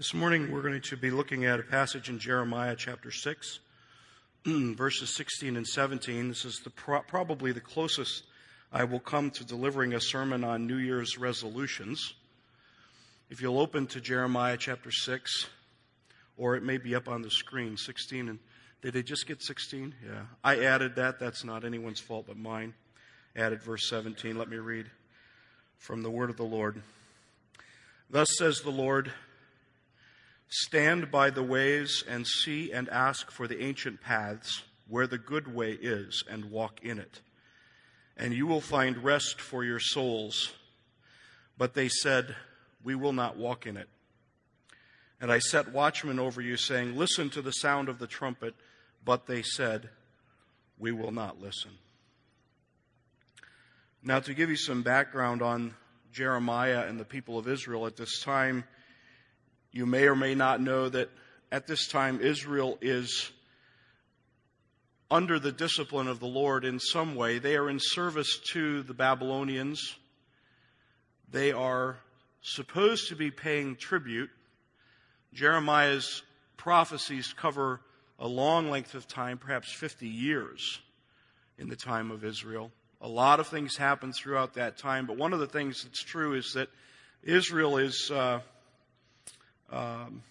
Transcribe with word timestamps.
This 0.00 0.14
morning 0.14 0.50
we're 0.50 0.62
going 0.62 0.80
to 0.80 0.96
be 0.96 1.10
looking 1.10 1.44
at 1.44 1.60
a 1.60 1.62
passage 1.62 2.08
in 2.08 2.18
Jeremiah 2.18 2.74
chapter 2.74 3.10
6, 3.10 3.58
verses 4.46 5.14
16 5.14 5.58
and 5.58 5.66
17. 5.66 6.28
This 6.28 6.46
is 6.46 6.60
the 6.64 6.70
pro- 6.70 7.02
probably 7.02 7.52
the 7.52 7.60
closest 7.60 8.24
I 8.72 8.84
will 8.84 8.98
come 8.98 9.30
to 9.32 9.44
delivering 9.44 9.92
a 9.92 10.00
sermon 10.00 10.42
on 10.42 10.66
New 10.66 10.78
Year's 10.78 11.18
resolutions. 11.18 12.14
If 13.28 13.42
you'll 13.42 13.60
open 13.60 13.88
to 13.88 14.00
Jeremiah 14.00 14.56
chapter 14.56 14.90
6, 14.90 15.48
or 16.38 16.56
it 16.56 16.62
may 16.62 16.78
be 16.78 16.94
up 16.94 17.06
on 17.06 17.20
the 17.20 17.30
screen, 17.30 17.76
16 17.76 18.30
and 18.30 18.38
did 18.80 18.94
they 18.94 19.02
just 19.02 19.26
get 19.26 19.42
16? 19.42 19.94
Yeah. 20.02 20.22
I 20.42 20.64
added 20.64 20.96
that. 20.96 21.20
That's 21.20 21.44
not 21.44 21.62
anyone's 21.62 22.00
fault 22.00 22.24
but 22.26 22.38
mine. 22.38 22.72
Added 23.36 23.62
verse 23.62 23.86
17. 23.90 24.38
Let 24.38 24.48
me 24.48 24.56
read 24.56 24.86
from 25.76 26.02
the 26.02 26.10
word 26.10 26.30
of 26.30 26.38
the 26.38 26.42
Lord. 26.42 26.80
Thus 28.08 28.28
says 28.38 28.62
the 28.62 28.70
Lord 28.70 29.12
Stand 30.50 31.12
by 31.12 31.30
the 31.30 31.44
ways 31.44 32.02
and 32.08 32.26
see 32.26 32.72
and 32.72 32.88
ask 32.88 33.30
for 33.30 33.46
the 33.46 33.62
ancient 33.62 34.00
paths 34.00 34.64
where 34.88 35.06
the 35.06 35.18
good 35.18 35.54
way 35.54 35.70
is 35.70 36.24
and 36.28 36.50
walk 36.50 36.80
in 36.82 36.98
it. 36.98 37.20
And 38.16 38.34
you 38.34 38.48
will 38.48 38.60
find 38.60 39.04
rest 39.04 39.40
for 39.40 39.62
your 39.64 39.78
souls. 39.78 40.52
But 41.56 41.74
they 41.74 41.88
said, 41.88 42.34
We 42.82 42.96
will 42.96 43.12
not 43.12 43.36
walk 43.36 43.64
in 43.66 43.76
it. 43.76 43.88
And 45.20 45.30
I 45.30 45.38
set 45.38 45.72
watchmen 45.72 46.18
over 46.18 46.40
you, 46.40 46.56
saying, 46.56 46.96
Listen 46.96 47.30
to 47.30 47.42
the 47.42 47.52
sound 47.52 47.88
of 47.88 48.00
the 48.00 48.08
trumpet. 48.08 48.54
But 49.04 49.26
they 49.26 49.42
said, 49.42 49.88
We 50.78 50.90
will 50.90 51.12
not 51.12 51.40
listen. 51.40 51.70
Now, 54.02 54.18
to 54.18 54.34
give 54.34 54.50
you 54.50 54.56
some 54.56 54.82
background 54.82 55.42
on 55.42 55.74
Jeremiah 56.12 56.86
and 56.88 56.98
the 56.98 57.04
people 57.04 57.38
of 57.38 57.46
Israel 57.46 57.86
at 57.86 57.96
this 57.96 58.20
time, 58.20 58.64
you 59.72 59.86
may 59.86 60.06
or 60.06 60.16
may 60.16 60.34
not 60.34 60.60
know 60.60 60.88
that 60.88 61.10
at 61.52 61.66
this 61.66 61.86
time 61.88 62.20
Israel 62.20 62.78
is 62.80 63.30
under 65.10 65.38
the 65.38 65.52
discipline 65.52 66.06
of 66.06 66.20
the 66.20 66.26
Lord 66.26 66.64
in 66.64 66.78
some 66.78 67.14
way. 67.14 67.38
They 67.38 67.56
are 67.56 67.68
in 67.68 67.80
service 67.80 68.38
to 68.52 68.82
the 68.82 68.94
Babylonians. 68.94 69.96
They 71.30 71.52
are 71.52 71.98
supposed 72.42 73.08
to 73.08 73.16
be 73.16 73.30
paying 73.30 73.76
tribute. 73.76 74.30
Jeremiah's 75.34 76.22
prophecies 76.56 77.32
cover 77.32 77.80
a 78.18 78.28
long 78.28 78.70
length 78.70 78.94
of 78.94 79.08
time, 79.08 79.38
perhaps 79.38 79.72
50 79.72 80.06
years 80.06 80.80
in 81.58 81.68
the 81.68 81.76
time 81.76 82.10
of 82.10 82.24
Israel. 82.24 82.70
A 83.00 83.08
lot 83.08 83.40
of 83.40 83.46
things 83.46 83.76
happen 83.76 84.12
throughout 84.12 84.54
that 84.54 84.76
time, 84.76 85.06
but 85.06 85.16
one 85.16 85.32
of 85.32 85.40
the 85.40 85.46
things 85.46 85.84
that's 85.84 86.02
true 86.02 86.34
is 86.34 86.52
that 86.52 86.68
Israel 87.22 87.78
is 87.78 88.10
uh, 88.10 88.40
um, 89.70 90.22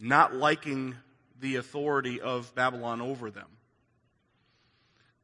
not 0.00 0.34
liking 0.34 0.94
the 1.40 1.56
authority 1.56 2.20
of 2.20 2.54
Babylon 2.54 3.00
over 3.00 3.30
them. 3.30 3.48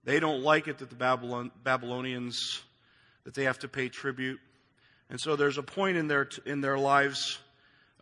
They 0.05 0.21
don't 0.21 0.43
like 0.43 0.69
it 0.69 0.79
that 0.79 0.91
the 0.91 0.97
Babylon, 0.97 1.51
Babylonians 1.63 2.63
that 3.25 3.35
they 3.35 3.45
have 3.45 3.61
to 3.61 3.69
pay 3.69 3.89
tribute, 3.89 4.41
and 5.09 5.21
so 5.21 5.37
there's 5.37 5.59
a 5.59 5.63
point 5.63 5.97
in 5.97 6.09
their 6.09 6.29
in 6.45 6.61
their 6.61 6.79
lives, 6.79 7.39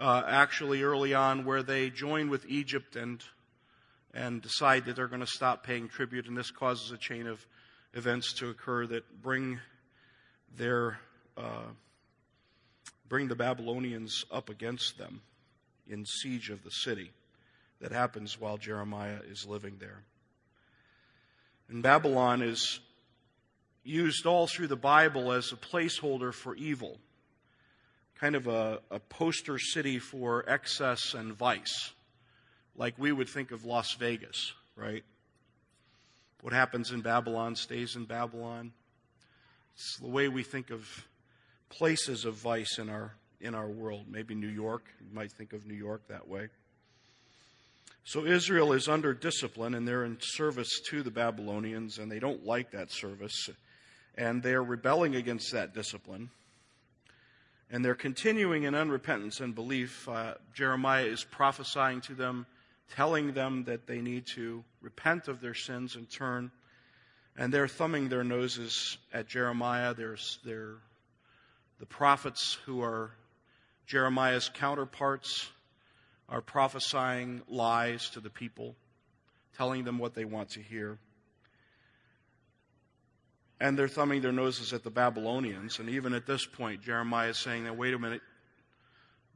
uh, 0.00 0.22
actually 0.26 0.82
early 0.82 1.12
on, 1.12 1.44
where 1.44 1.62
they 1.62 1.90
join 1.90 2.30
with 2.30 2.46
Egypt 2.48 2.96
and 2.96 3.22
and 4.14 4.40
decide 4.40 4.86
that 4.86 4.96
they're 4.96 5.08
going 5.08 5.20
to 5.20 5.26
stop 5.26 5.62
paying 5.64 5.88
tribute, 5.88 6.26
and 6.26 6.36
this 6.36 6.50
causes 6.50 6.90
a 6.90 6.96
chain 6.96 7.26
of 7.26 7.46
events 7.92 8.32
to 8.34 8.48
occur 8.48 8.86
that 8.86 9.22
bring 9.22 9.60
their 10.56 10.98
uh, 11.36 11.68
bring 13.10 13.28
the 13.28 13.34
Babylonians 13.34 14.24
up 14.30 14.48
against 14.48 14.96
them 14.96 15.20
in 15.86 16.06
siege 16.06 16.48
of 16.48 16.64
the 16.64 16.70
city. 16.70 17.10
That 17.82 17.92
happens 17.92 18.40
while 18.40 18.56
Jeremiah 18.56 19.18
is 19.30 19.46
living 19.46 19.76
there. 19.78 20.02
And 21.68 21.82
Babylon 21.82 22.40
is 22.40 22.80
used 23.84 24.26
all 24.26 24.46
through 24.46 24.68
the 24.68 24.76
Bible 24.76 25.32
as 25.32 25.52
a 25.52 25.56
placeholder 25.56 26.32
for 26.32 26.54
evil, 26.54 26.98
kind 28.18 28.36
of 28.36 28.46
a, 28.46 28.80
a 28.90 29.00
poster 29.00 29.58
city 29.58 29.98
for 29.98 30.48
excess 30.48 31.14
and 31.14 31.34
vice 31.34 31.92
like 32.76 32.94
we 32.96 33.12
would 33.12 33.28
think 33.28 33.50
of 33.50 33.64
Las 33.64 33.94
Vegas, 33.94 34.52
right? 34.76 35.04
What 36.42 36.52
happens 36.52 36.92
in 36.92 37.00
Babylon 37.00 37.56
stays 37.56 37.96
in 37.96 38.04
Babylon. 38.04 38.72
It's 39.74 39.98
the 39.98 40.08
way 40.08 40.28
we 40.28 40.42
think 40.42 40.70
of 40.70 40.86
places 41.70 42.24
of 42.24 42.34
vice 42.34 42.78
in 42.78 42.90
our 42.90 43.14
in 43.40 43.54
our 43.54 43.68
world. 43.68 44.04
Maybe 44.08 44.34
New 44.34 44.48
York, 44.48 44.84
you 45.00 45.14
might 45.14 45.32
think 45.32 45.54
of 45.54 45.66
New 45.66 45.74
York 45.74 46.02
that 46.08 46.28
way. 46.28 46.48
So 48.04 48.26
Israel 48.26 48.72
is 48.72 48.88
under 48.88 49.14
discipline 49.14 49.74
and 49.74 49.88
they're 49.88 50.04
in 50.04 50.18
service 50.20 50.80
to 50.90 51.02
the 51.02 51.10
Babylonians 51.10 51.98
and 51.98 52.10
they 52.10 52.18
don't 52.18 52.44
like 52.44 52.72
that 52.72 52.90
service 52.90 53.48
and 54.16 54.42
they're 54.42 54.62
rebelling 54.62 55.16
against 55.16 55.52
that 55.52 55.74
discipline. 55.74 56.30
And 57.70 57.84
they're 57.84 57.94
continuing 57.94 58.64
in 58.64 58.74
unrepentance 58.74 59.40
and 59.40 59.54
belief. 59.54 60.08
Uh, 60.08 60.34
Jeremiah 60.54 61.04
is 61.04 61.24
prophesying 61.24 62.00
to 62.02 62.14
them 62.14 62.46
telling 62.96 63.32
them 63.32 63.64
that 63.64 63.86
they 63.86 64.00
need 64.00 64.26
to 64.26 64.64
repent 64.80 65.28
of 65.28 65.40
their 65.40 65.54
sins 65.54 65.94
and 65.94 66.10
turn. 66.10 66.50
And 67.36 67.54
they're 67.54 67.68
thumbing 67.68 68.08
their 68.08 68.24
noses 68.24 68.98
at 69.12 69.28
Jeremiah. 69.28 69.94
There's, 69.94 70.38
they're 70.44 70.76
the 71.80 71.86
prophets 71.86 72.58
who 72.66 72.82
are 72.82 73.10
Jeremiah's 73.86 74.50
counterparts 74.52 75.48
are 76.28 76.42
prophesying 76.42 77.42
lies 77.48 78.10
to 78.10 78.20
the 78.20 78.30
people, 78.30 78.76
telling 79.56 79.82
them 79.84 79.98
what 79.98 80.14
they 80.14 80.24
want 80.24 80.50
to 80.50 80.60
hear. 80.60 80.98
And 83.58 83.78
they're 83.78 83.88
thumbing 83.88 84.20
their 84.20 84.30
noses 84.30 84.72
at 84.72 84.84
the 84.84 84.90
Babylonians. 84.90 85.80
And 85.80 85.88
even 85.88 86.12
at 86.12 86.26
this 86.26 86.46
point, 86.46 86.82
Jeremiah 86.82 87.30
is 87.30 87.38
saying, 87.38 87.64
now, 87.64 87.74
wait 87.74 87.94
a 87.94 87.98
minute. 87.98 88.22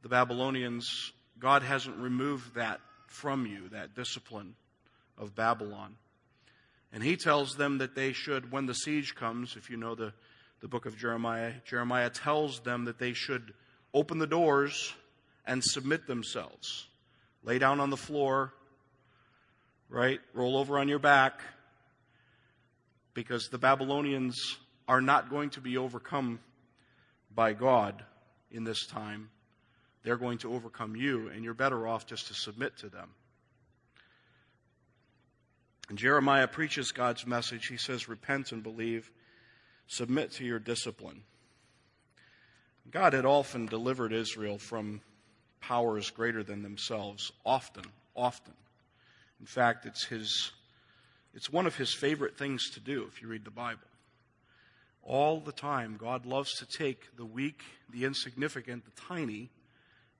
The 0.03 0.09
Babylonians, 0.09 1.11
God 1.37 1.63
hasn't 1.63 1.97
removed 1.97 2.55
that 2.55 2.79
from 3.07 3.45
you, 3.45 3.69
that 3.69 3.95
discipline 3.95 4.55
of 5.17 5.35
Babylon. 5.35 5.95
And 6.93 7.03
he 7.03 7.17
tells 7.17 7.55
them 7.55 7.79
that 7.79 7.95
they 7.95 8.13
should, 8.13 8.51
when 8.51 8.67
the 8.67 8.73
siege 8.73 9.15
comes, 9.15 9.55
if 9.57 9.69
you 9.69 9.77
know 9.77 9.95
the, 9.95 10.13
the 10.61 10.67
book 10.67 10.85
of 10.85 10.97
Jeremiah, 10.97 11.53
Jeremiah 11.65 12.09
tells 12.09 12.59
them 12.61 12.85
that 12.85 12.99
they 12.99 13.13
should 13.13 13.53
open 13.93 14.17
the 14.17 14.27
doors 14.27 14.93
and 15.45 15.63
submit 15.63 16.07
themselves. 16.07 16.87
Lay 17.43 17.59
down 17.59 17.79
on 17.79 17.89
the 17.89 17.97
floor, 17.97 18.53
right? 19.89 20.19
Roll 20.33 20.57
over 20.57 20.79
on 20.79 20.87
your 20.87 20.99
back, 20.99 21.41
because 23.13 23.49
the 23.49 23.57
Babylonians 23.57 24.57
are 24.87 25.01
not 25.01 25.29
going 25.29 25.51
to 25.51 25.61
be 25.61 25.77
overcome 25.77 26.39
by 27.33 27.53
God 27.53 28.03
in 28.51 28.63
this 28.63 28.85
time 28.85 29.29
they're 30.05 30.17
going 30.17 30.37
to 30.37 30.53
overcome 30.53 30.95
you, 30.95 31.29
and 31.29 31.43
you're 31.43 31.55
better 31.55 31.87
off 31.87 32.05
just 32.05 32.27
to 32.27 32.35
submit 32.35 32.77
to 32.77 32.89
them. 32.89 33.09
And 35.89 35.97
Jeremiah 35.97 36.47
preaches 36.47 36.91
God's 36.91 37.25
message. 37.25 37.65
He 37.67 37.77
says, 37.77 38.07
Repent 38.07 38.51
and 38.51 38.61
believe, 38.61 39.11
submit 39.87 40.31
to 40.33 40.45
your 40.45 40.59
discipline. 40.59 41.23
God 42.91 43.13
had 43.13 43.25
often 43.25 43.65
delivered 43.65 44.13
Israel 44.13 44.57
from 44.57 45.01
powers 45.59 46.11
greater 46.11 46.43
than 46.43 46.61
themselves, 46.61 47.31
often, 47.45 47.85
often. 48.15 48.53
In 49.39 49.45
fact, 49.45 49.85
it's 49.85 50.05
his 50.05 50.51
it's 51.33 51.51
one 51.51 51.65
of 51.65 51.75
his 51.75 51.93
favorite 51.93 52.37
things 52.37 52.69
to 52.71 52.79
do 52.79 53.05
if 53.11 53.21
you 53.21 53.27
read 53.27 53.43
the 53.43 53.51
Bible. 53.51 53.81
All 55.03 55.41
the 55.41 55.51
time, 55.51 55.97
God 55.99 56.25
loves 56.25 56.53
to 56.59 56.65
take 56.65 57.15
the 57.17 57.25
weak, 57.25 57.61
the 57.91 58.05
insignificant, 58.05 58.85
the 58.85 59.01
tiny, 59.01 59.49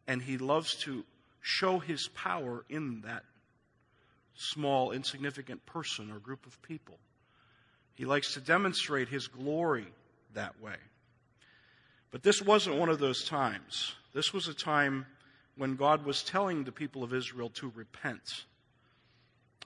and 0.07 0.21
he 0.21 0.37
loves 0.37 0.75
to 0.83 1.05
show 1.41 1.79
his 1.79 2.09
power 2.09 2.65
in 2.69 3.01
that 3.01 3.23
small, 4.35 4.91
insignificant 4.91 5.65
person 5.65 6.11
or 6.11 6.19
group 6.19 6.45
of 6.45 6.61
people. 6.61 6.99
He 7.95 8.05
likes 8.05 8.33
to 8.33 8.41
demonstrate 8.41 9.07
his 9.07 9.27
glory 9.27 9.87
that 10.33 10.61
way. 10.61 10.75
But 12.11 12.23
this 12.23 12.41
wasn't 12.41 12.77
one 12.77 12.89
of 12.89 12.99
those 12.99 13.25
times. 13.25 13.93
This 14.13 14.33
was 14.33 14.47
a 14.47 14.53
time 14.53 15.05
when 15.57 15.75
God 15.75 16.05
was 16.05 16.23
telling 16.23 16.63
the 16.63 16.71
people 16.71 17.03
of 17.03 17.13
Israel 17.13 17.49
to 17.55 17.71
repent. 17.75 18.45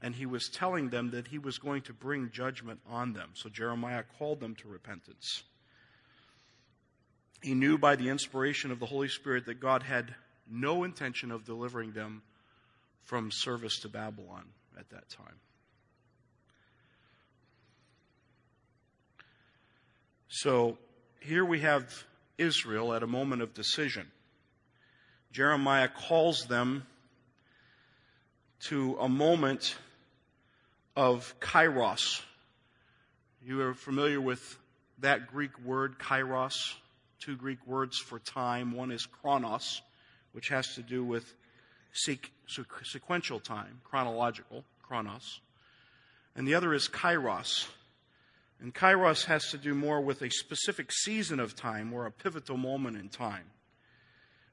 And 0.01 0.15
he 0.15 0.25
was 0.25 0.49
telling 0.49 0.89
them 0.89 1.11
that 1.11 1.27
he 1.27 1.39
was 1.39 1.57
going 1.57 1.81
to 1.83 1.93
bring 1.93 2.31
judgment 2.31 2.79
on 2.89 3.13
them. 3.13 3.31
So 3.33 3.49
Jeremiah 3.49 4.03
called 4.17 4.39
them 4.39 4.55
to 4.55 4.67
repentance. 4.67 5.43
He 7.41 7.53
knew 7.53 7.77
by 7.77 7.95
the 7.95 8.09
inspiration 8.09 8.71
of 8.71 8.79
the 8.79 8.85
Holy 8.85 9.09
Spirit 9.09 9.45
that 9.45 9.59
God 9.59 9.83
had 9.83 10.13
no 10.49 10.83
intention 10.83 11.31
of 11.31 11.45
delivering 11.45 11.91
them 11.91 12.21
from 13.03 13.31
service 13.31 13.79
to 13.79 13.89
Babylon 13.89 14.45
at 14.77 14.89
that 14.89 15.09
time. 15.09 15.35
So 20.31 20.77
here 21.21 21.43
we 21.43 21.61
have 21.61 22.03
Israel 22.37 22.93
at 22.93 23.01
a 23.01 23.07
moment 23.07 23.41
of 23.41 23.55
decision. 23.55 24.11
Jeremiah 25.31 25.87
calls 25.89 26.45
them 26.45 26.85
to 28.67 28.95
a 28.99 29.09
moment 29.09 29.75
of 30.95 31.33
kairos. 31.39 32.21
You 33.43 33.61
are 33.61 33.73
familiar 33.73 34.21
with 34.21 34.59
that 34.99 35.27
Greek 35.27 35.57
word, 35.65 35.97
kairos, 35.97 36.75
two 37.19 37.35
Greek 37.35 37.65
words 37.65 37.97
for 37.97 38.19
time. 38.19 38.73
One 38.73 38.91
is 38.91 39.07
chronos, 39.07 39.81
which 40.33 40.49
has 40.49 40.75
to 40.75 40.83
do 40.83 41.03
with 41.03 41.33
sequential 42.83 43.39
time, 43.39 43.81
chronological, 43.83 44.63
chronos. 44.83 45.39
And 46.35 46.47
the 46.47 46.53
other 46.53 46.71
is 46.75 46.87
kairos. 46.87 47.67
And 48.61 48.73
kairos 48.73 49.25
has 49.25 49.49
to 49.51 49.57
do 49.57 49.73
more 49.73 50.01
with 50.01 50.21
a 50.21 50.29
specific 50.29 50.91
season 50.91 51.39
of 51.39 51.55
time 51.55 51.93
or 51.93 52.05
a 52.05 52.11
pivotal 52.11 52.57
moment 52.57 52.97
in 52.97 53.09
time. 53.09 53.45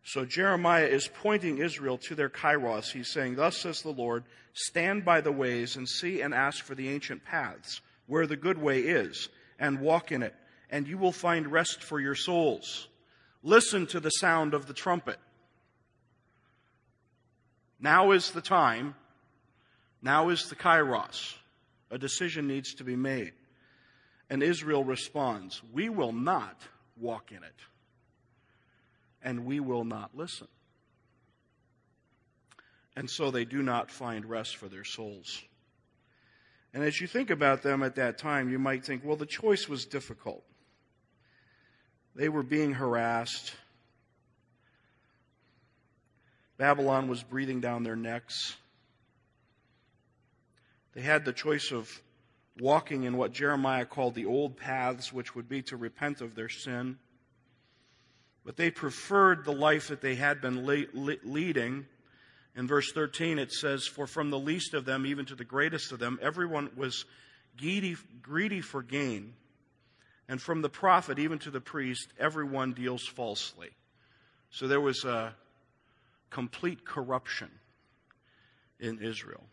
So 0.04 0.24
Jeremiah 0.24 0.86
is 0.86 1.08
pointing 1.08 1.58
Israel 1.58 1.98
to 1.98 2.14
their 2.14 2.28
kairos. 2.28 2.92
He's 2.92 3.10
saying, 3.10 3.34
Thus 3.34 3.56
says 3.56 3.82
the 3.82 3.90
Lord, 3.90 4.22
stand 4.52 5.04
by 5.04 5.20
the 5.20 5.32
ways 5.32 5.74
and 5.74 5.88
see 5.88 6.20
and 6.20 6.32
ask 6.32 6.62
for 6.62 6.76
the 6.76 6.88
ancient 6.88 7.24
paths, 7.24 7.80
where 8.06 8.28
the 8.28 8.36
good 8.36 8.58
way 8.58 8.82
is, 8.82 9.28
and 9.58 9.80
walk 9.80 10.12
in 10.12 10.22
it, 10.22 10.34
and 10.70 10.86
you 10.86 10.96
will 10.96 11.10
find 11.10 11.50
rest 11.50 11.82
for 11.82 11.98
your 11.98 12.14
souls. 12.14 12.86
Listen 13.42 13.88
to 13.88 13.98
the 13.98 14.10
sound 14.10 14.54
of 14.54 14.66
the 14.66 14.74
trumpet. 14.74 15.18
Now 17.80 18.12
is 18.12 18.30
the 18.30 18.40
time. 18.40 18.94
Now 20.02 20.28
is 20.28 20.48
the 20.48 20.56
kairos. 20.56 21.34
A 21.90 21.98
decision 21.98 22.46
needs 22.46 22.74
to 22.74 22.84
be 22.84 22.94
made. 22.94 23.32
And 24.28 24.42
Israel 24.42 24.84
responds, 24.84 25.62
We 25.72 25.88
will 25.88 26.12
not 26.12 26.60
walk 26.96 27.30
in 27.30 27.42
it 27.42 27.60
and 29.26 29.44
we 29.44 29.58
will 29.58 29.84
not 29.84 30.16
listen. 30.16 30.46
And 32.94 33.10
so 33.10 33.32
they 33.32 33.44
do 33.44 33.60
not 33.60 33.90
find 33.90 34.24
rest 34.24 34.56
for 34.56 34.68
their 34.68 34.84
souls. 34.84 35.42
And 36.72 36.84
as 36.84 37.00
you 37.00 37.08
think 37.08 37.30
about 37.30 37.62
them 37.62 37.82
at 37.82 37.96
that 37.96 38.18
time, 38.18 38.48
you 38.50 38.58
might 38.60 38.84
think, 38.84 39.04
well, 39.04 39.16
the 39.16 39.26
choice 39.26 39.68
was 39.68 39.84
difficult. 39.84 40.44
They 42.14 42.28
were 42.28 42.44
being 42.44 42.72
harassed. 42.72 43.52
Babylon 46.56 47.08
was 47.08 47.22
breathing 47.22 47.60
down 47.60 47.82
their 47.82 47.96
necks. 47.96 48.56
They 50.94 51.02
had 51.02 51.24
the 51.24 51.32
choice 51.32 51.72
of 51.72 51.90
walking 52.60 53.04
in 53.04 53.16
what 53.16 53.32
Jeremiah 53.32 53.84
called 53.84 54.14
the 54.14 54.26
old 54.26 54.56
paths, 54.56 55.12
which 55.12 55.34
would 55.34 55.48
be 55.48 55.62
to 55.62 55.76
repent 55.76 56.20
of 56.20 56.34
their 56.34 56.48
sin, 56.48 56.98
but 58.44 58.56
they 58.56 58.70
preferred 58.70 59.44
the 59.44 59.52
life 59.52 59.88
that 59.88 60.00
they 60.00 60.14
had 60.14 60.40
been 60.40 60.64
leading. 60.64 61.86
In 62.54 62.66
verse 62.66 62.92
13, 62.92 63.38
it 63.38 63.52
says, 63.52 63.86
For 63.86 64.06
from 64.06 64.30
the 64.30 64.38
least 64.38 64.72
of 64.72 64.84
them, 64.84 65.04
even 65.04 65.26
to 65.26 65.34
the 65.34 65.44
greatest 65.44 65.90
of 65.90 65.98
them, 65.98 66.18
everyone 66.22 66.70
was 66.76 67.04
greedy, 67.58 67.96
greedy 68.22 68.60
for 68.60 68.82
gain. 68.82 69.34
And 70.28 70.40
from 70.40 70.62
the 70.62 70.68
prophet, 70.68 71.18
even 71.18 71.38
to 71.40 71.50
the 71.50 71.60
priest, 71.60 72.08
everyone 72.18 72.72
deals 72.72 73.06
falsely. 73.06 73.70
So 74.50 74.68
there 74.68 74.80
was 74.80 75.04
a 75.04 75.34
complete 76.30 76.84
corruption 76.84 77.50
in 78.78 79.02
Israel. 79.02 79.44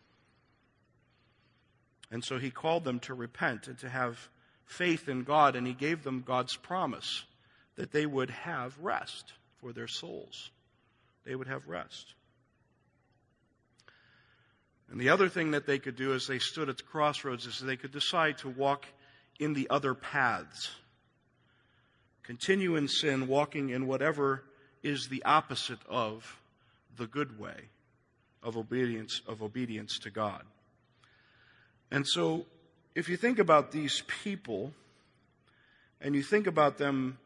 And 2.14 2.22
so 2.22 2.38
he 2.38 2.52
called 2.52 2.84
them 2.84 3.00
to 3.00 3.12
repent 3.12 3.66
and 3.66 3.76
to 3.80 3.88
have 3.88 4.28
faith 4.66 5.08
in 5.08 5.24
God, 5.24 5.56
and 5.56 5.66
he 5.66 5.72
gave 5.72 6.04
them 6.04 6.22
God's 6.24 6.54
promise 6.54 7.24
that 7.74 7.90
they 7.90 8.06
would 8.06 8.30
have 8.30 8.78
rest 8.78 9.32
for 9.60 9.72
their 9.72 9.88
souls. 9.88 10.52
They 11.24 11.34
would 11.34 11.48
have 11.48 11.66
rest. 11.66 12.14
And 14.88 15.00
the 15.00 15.08
other 15.08 15.28
thing 15.28 15.50
that 15.50 15.66
they 15.66 15.80
could 15.80 15.96
do 15.96 16.14
as 16.14 16.28
they 16.28 16.38
stood 16.38 16.68
at 16.68 16.76
the 16.76 16.84
crossroads 16.84 17.46
is 17.46 17.58
they 17.58 17.76
could 17.76 17.90
decide 17.90 18.38
to 18.38 18.48
walk 18.48 18.86
in 19.40 19.52
the 19.52 19.68
other 19.68 19.92
paths. 19.92 20.70
Continue 22.22 22.76
in 22.76 22.86
sin, 22.86 23.26
walking 23.26 23.70
in 23.70 23.88
whatever 23.88 24.44
is 24.84 25.08
the 25.08 25.24
opposite 25.24 25.80
of 25.88 26.40
the 26.96 27.08
good 27.08 27.40
way 27.40 27.70
of 28.40 28.56
obedience, 28.56 29.20
of 29.26 29.42
obedience 29.42 29.98
to 29.98 30.10
God. 30.10 30.44
And 31.90 32.06
so, 32.06 32.46
if 32.94 33.08
you 33.08 33.16
think 33.16 33.38
about 33.38 33.70
these 33.70 34.02
people, 34.22 34.72
and 36.00 36.14
you 36.14 36.22
think 36.22 36.46
about 36.46 36.76
them 36.76 37.18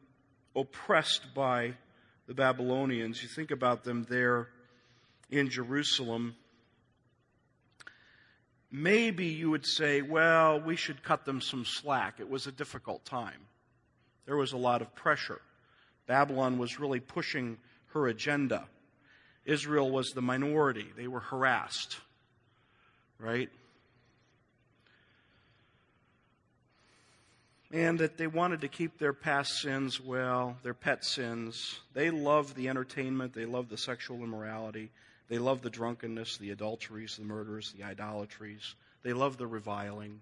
oppressed 0.55 1.35
by 1.35 1.75
the 2.29 2.35
Babylonians. 2.35 3.23
You 3.23 3.29
think 3.29 3.51
about 3.51 3.85
them 3.85 4.07
there 4.09 4.49
in 5.31 5.49
Jerusalem. 5.49 6.37
Maybe 8.71 9.27
you 9.27 9.51
would 9.51 9.67
say, 9.67 10.03
well, 10.03 10.61
we 10.61 10.77
should 10.77 11.03
cut 11.03 11.25
them 11.25 11.41
some 11.41 11.65
slack. 11.65 12.21
It 12.21 12.29
was 12.29 12.47
a 12.47 12.53
difficult 12.53 13.05
time. 13.05 13.47
There 14.27 14.37
was 14.37 14.53
a 14.53 14.59
lot 14.59 14.83
of 14.83 14.95
pressure. 14.95 15.41
Babylon 16.07 16.59
was 16.59 16.79
really 16.79 17.01
pushing 17.01 17.57
her 17.95 18.07
agenda. 18.09 18.67
Israel 19.47 19.91
was 19.91 20.11
the 20.11 20.21
minority. 20.21 20.87
They 20.97 21.09
were 21.09 21.21
harassed, 21.21 21.97
right? 23.19 23.49
And 27.71 27.99
that 27.99 28.17
they 28.17 28.27
wanted 28.27 28.63
to 28.63 28.69
keep 28.69 28.99
their 28.99 29.13
past 29.13 29.61
sins 29.61 30.01
well, 30.01 30.57
their 30.63 30.75
pet 30.75 31.05
sins. 31.05 31.81
They 31.93 32.11
loved 32.11 32.57
the 32.57 32.69
entertainment, 32.69 33.35
they 33.35 33.45
loved 33.45 33.69
the 33.71 33.77
sexual 33.77 34.23
immorality, 34.23 34.91
they 35.29 35.39
loved 35.39 35.63
the 35.63 35.71
drunkenness, 35.71 36.39
the 36.39 36.51
adulteries, 36.51 37.17
the 37.17 37.25
murders, 37.25 37.73
the 37.77 37.85
idolatries, 37.85 38.75
they 39.03 39.13
loved 39.13 39.39
the 39.39 39.47
reviling. 39.47 40.21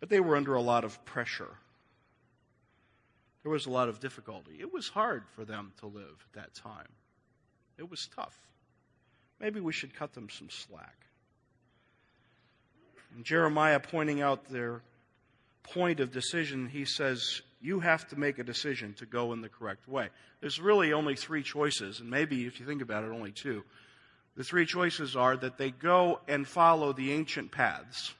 But 0.00 0.08
they 0.08 0.20
were 0.20 0.36
under 0.36 0.54
a 0.54 0.62
lot 0.62 0.84
of 0.84 1.04
pressure. 1.04 1.50
There 3.42 3.52
was 3.52 3.66
a 3.66 3.70
lot 3.70 3.88
of 3.88 4.00
difficulty. 4.00 4.56
It 4.60 4.72
was 4.72 4.88
hard 4.88 5.24
for 5.34 5.44
them 5.44 5.72
to 5.80 5.86
live 5.86 6.26
at 6.34 6.42
that 6.42 6.54
time. 6.54 6.88
It 7.78 7.88
was 7.88 8.08
tough. 8.14 8.36
Maybe 9.40 9.60
we 9.60 9.72
should 9.72 9.94
cut 9.94 10.12
them 10.12 10.28
some 10.28 10.50
slack. 10.50 11.06
And 13.14 13.24
Jeremiah 13.24 13.80
pointing 13.80 14.20
out 14.20 14.48
their 14.50 14.82
point 15.72 16.00
of 16.00 16.12
decision, 16.12 16.68
he 16.68 16.84
says, 16.84 17.42
you 17.60 17.80
have 17.80 18.06
to 18.08 18.18
make 18.18 18.38
a 18.38 18.44
decision 18.44 18.94
to 18.94 19.06
go 19.06 19.32
in 19.32 19.40
the 19.40 19.48
correct 19.48 19.88
way. 19.88 20.08
There's 20.40 20.60
really 20.60 20.92
only 20.92 21.16
three 21.16 21.42
choices, 21.42 22.00
and 22.00 22.08
maybe 22.08 22.46
if 22.46 22.60
you 22.60 22.66
think 22.66 22.82
about 22.82 23.04
it, 23.04 23.10
only 23.10 23.32
two. 23.32 23.64
The 24.36 24.44
three 24.44 24.66
choices 24.66 25.16
are 25.16 25.36
that 25.36 25.58
they 25.58 25.70
go 25.70 26.20
and 26.28 26.46
follow 26.46 26.92
the 26.92 27.12
ancient 27.12 27.50
paths, 27.50 28.14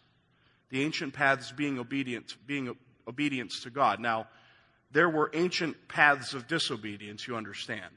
the 0.71 0.83
ancient 0.83 1.15
paths 1.15 1.53
being 1.53 1.79
obedient, 1.79 2.37
being 2.47 2.77
obedience 3.07 3.63
to 3.63 3.71
God. 3.71 4.01
Now, 4.01 4.27
there 4.91 5.09
were 5.09 5.31
ancient 5.35 5.77
paths 5.87 6.35
of 6.35 6.49
disobedience, 6.49 7.29
you 7.29 7.37
understand. 7.37 7.95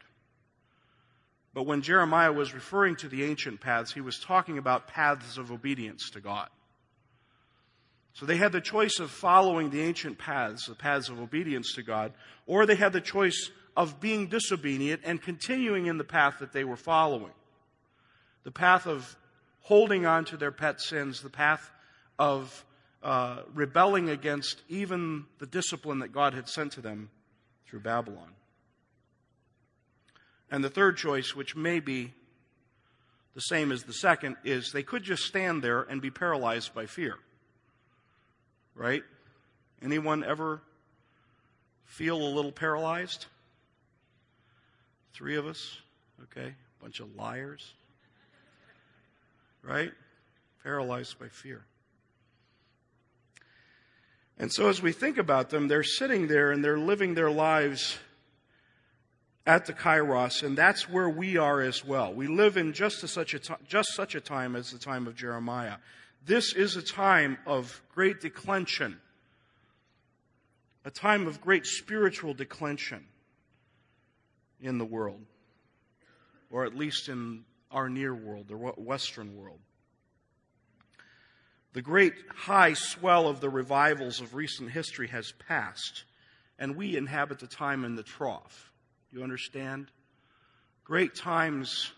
But 1.54 1.64
when 1.64 1.82
Jeremiah 1.82 2.32
was 2.32 2.54
referring 2.54 2.96
to 2.98 3.10
the 3.10 3.24
ancient 3.24 3.60
paths, 3.60 3.92
he 3.92 4.02
was 4.02 4.20
talking 4.20 4.58
about 4.58 4.88
paths 4.88 5.38
of 5.38 5.52
obedience 5.52 6.12
to 6.12 6.22
God. 6.22 6.48
So 8.14 8.26
they 8.26 8.38
had 8.38 8.52
the 8.52 8.62
choice 8.62 9.00
of 9.00 9.10
following 9.10 9.70
the 9.70 9.82
ancient 9.82 10.18
paths, 10.18 10.68
the 10.68 10.76
paths 10.76 11.10
of 11.10 11.20
obedience 11.20 11.74
to 11.76 11.84
God, 11.84 12.14
or 12.46 12.66
they 12.66 12.76
had 12.76 12.94
the 12.94 13.02
choice 13.02 13.50
of 13.76 14.00
being 14.00 14.28
disobedient 14.28 15.02
and 15.06 15.22
continuing 15.22 15.86
in 15.86 15.98
the 15.98 16.04
path 16.04 16.40
that 16.40 16.52
they 16.52 16.64
were 16.64 16.76
following. 16.76 17.32
The 18.44 18.52
path 18.52 18.86
of 18.86 19.16
holding 19.62 20.06
on 20.06 20.26
to 20.26 20.38
their 20.38 20.52
pet 20.52 20.82
sins, 20.82 21.22
the 21.22 21.30
path 21.30 21.72
of 22.20 22.66
uh, 23.02 23.44
rebelling 23.54 24.10
against 24.10 24.62
even 24.68 25.26
the 25.40 25.48
discipline 25.48 26.00
that 26.00 26.12
God 26.12 26.34
had 26.34 26.50
sent 26.50 26.74
to 26.74 26.82
them 26.82 27.10
through 27.68 27.80
Babylon. 27.80 28.34
And 30.52 30.64
the 30.64 30.70
third 30.70 30.98
choice, 30.98 31.34
which 31.34 31.56
may 31.56 31.80
be 31.80 32.14
the 33.34 33.42
same 33.42 33.72
as 33.72 33.84
the 33.84 33.94
second, 33.94 34.36
is 34.44 34.72
they 34.72 34.84
could 34.84 35.04
just 35.04 35.24
stand 35.24 35.64
there 35.64 35.84
and 35.84 36.02
be 36.02 36.12
paralyzed 36.12 36.74
by 36.74 36.86
fear 36.86 37.18
right? 38.76 39.04
Anyone 39.82 40.24
ever 40.24 40.62
feel 41.86 42.18
a 42.18 42.32
little 42.34 42.52
paralyzed? 42.52 43.26
Three 45.14 45.36
of 45.36 45.46
us, 45.46 45.78
okay? 46.24 46.54
Bunch 46.82 47.00
of 47.00 47.16
liars, 47.16 47.74
right? 49.64 49.92
Paralyzed 50.64 51.20
by 51.20 51.28
fear. 51.28 51.64
And 54.38 54.52
so 54.52 54.70
as 54.70 54.82
we 54.82 54.92
think 54.92 55.18
about 55.18 55.50
them, 55.50 55.68
they're 55.68 55.84
sitting 55.84 56.28
there 56.28 56.52
and 56.52 56.64
they're 56.64 56.80
living 56.80 57.14
their 57.14 57.30
lives 57.30 58.00
at 59.46 59.66
the 59.66 59.74
Kairos, 59.74 60.44
and 60.44 60.58
that's 60.58 60.88
where 60.88 61.10
we 61.10 61.36
are 61.38 61.62
as 61.62 61.84
well. 61.84 62.14
We 62.14 62.28
live 62.28 62.58
in 62.58 62.74
just, 62.74 63.08
such 63.08 63.34
a 63.34 63.40
t- 63.40 63.54
just 63.68 63.94
such 63.94 64.14
a 64.14 64.22
time 64.22 64.56
as 64.56 64.72
the 64.72 64.78
time 64.78 65.08
of 65.08 65.16
Jeremiah. 65.16 65.76
This 66.24 66.54
is 66.54 66.76
a 66.76 66.84
time 66.84 67.38
of 67.48 67.82
great 67.94 68.22
declension, 68.22 69.02
a 70.86 70.92
time 70.92 71.26
of 71.26 71.42
great 71.42 71.66
spiritual 71.66 72.34
declension 72.34 73.08
in 74.60 74.78
the 74.78 74.86
world. 74.86 75.26
or 76.52 76.66
at 76.66 76.76
least 76.76 77.08
in 77.08 77.46
our 77.72 77.90
near 77.90 78.14
world, 78.14 78.50
the 78.50 78.58
Western 78.58 79.38
world. 79.38 79.60
The 81.72 81.82
great 81.82 82.14
high 82.28 82.74
swell 82.74 83.30
of 83.30 83.40
the 83.40 83.50
revivals 83.50 84.20
of 84.20 84.36
recent 84.36 84.70
history 84.70 85.08
has 85.08 85.32
passed, 85.48 86.04
and 86.60 86.76
we 86.76 86.98
inhabit 86.98 87.40
the 87.40 87.48
time 87.48 87.86
in 87.86 87.96
the 87.96 88.04
trough. 88.04 88.70
You 89.14 89.24
understand? 89.24 89.92
Great 90.84 91.16
times 91.16 91.94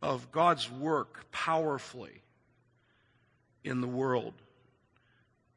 of 0.00 0.30
God's 0.30 0.70
work 0.70 1.28
powerfully 1.32 2.22
in 3.68 3.80
the 3.80 3.86
world 3.86 4.34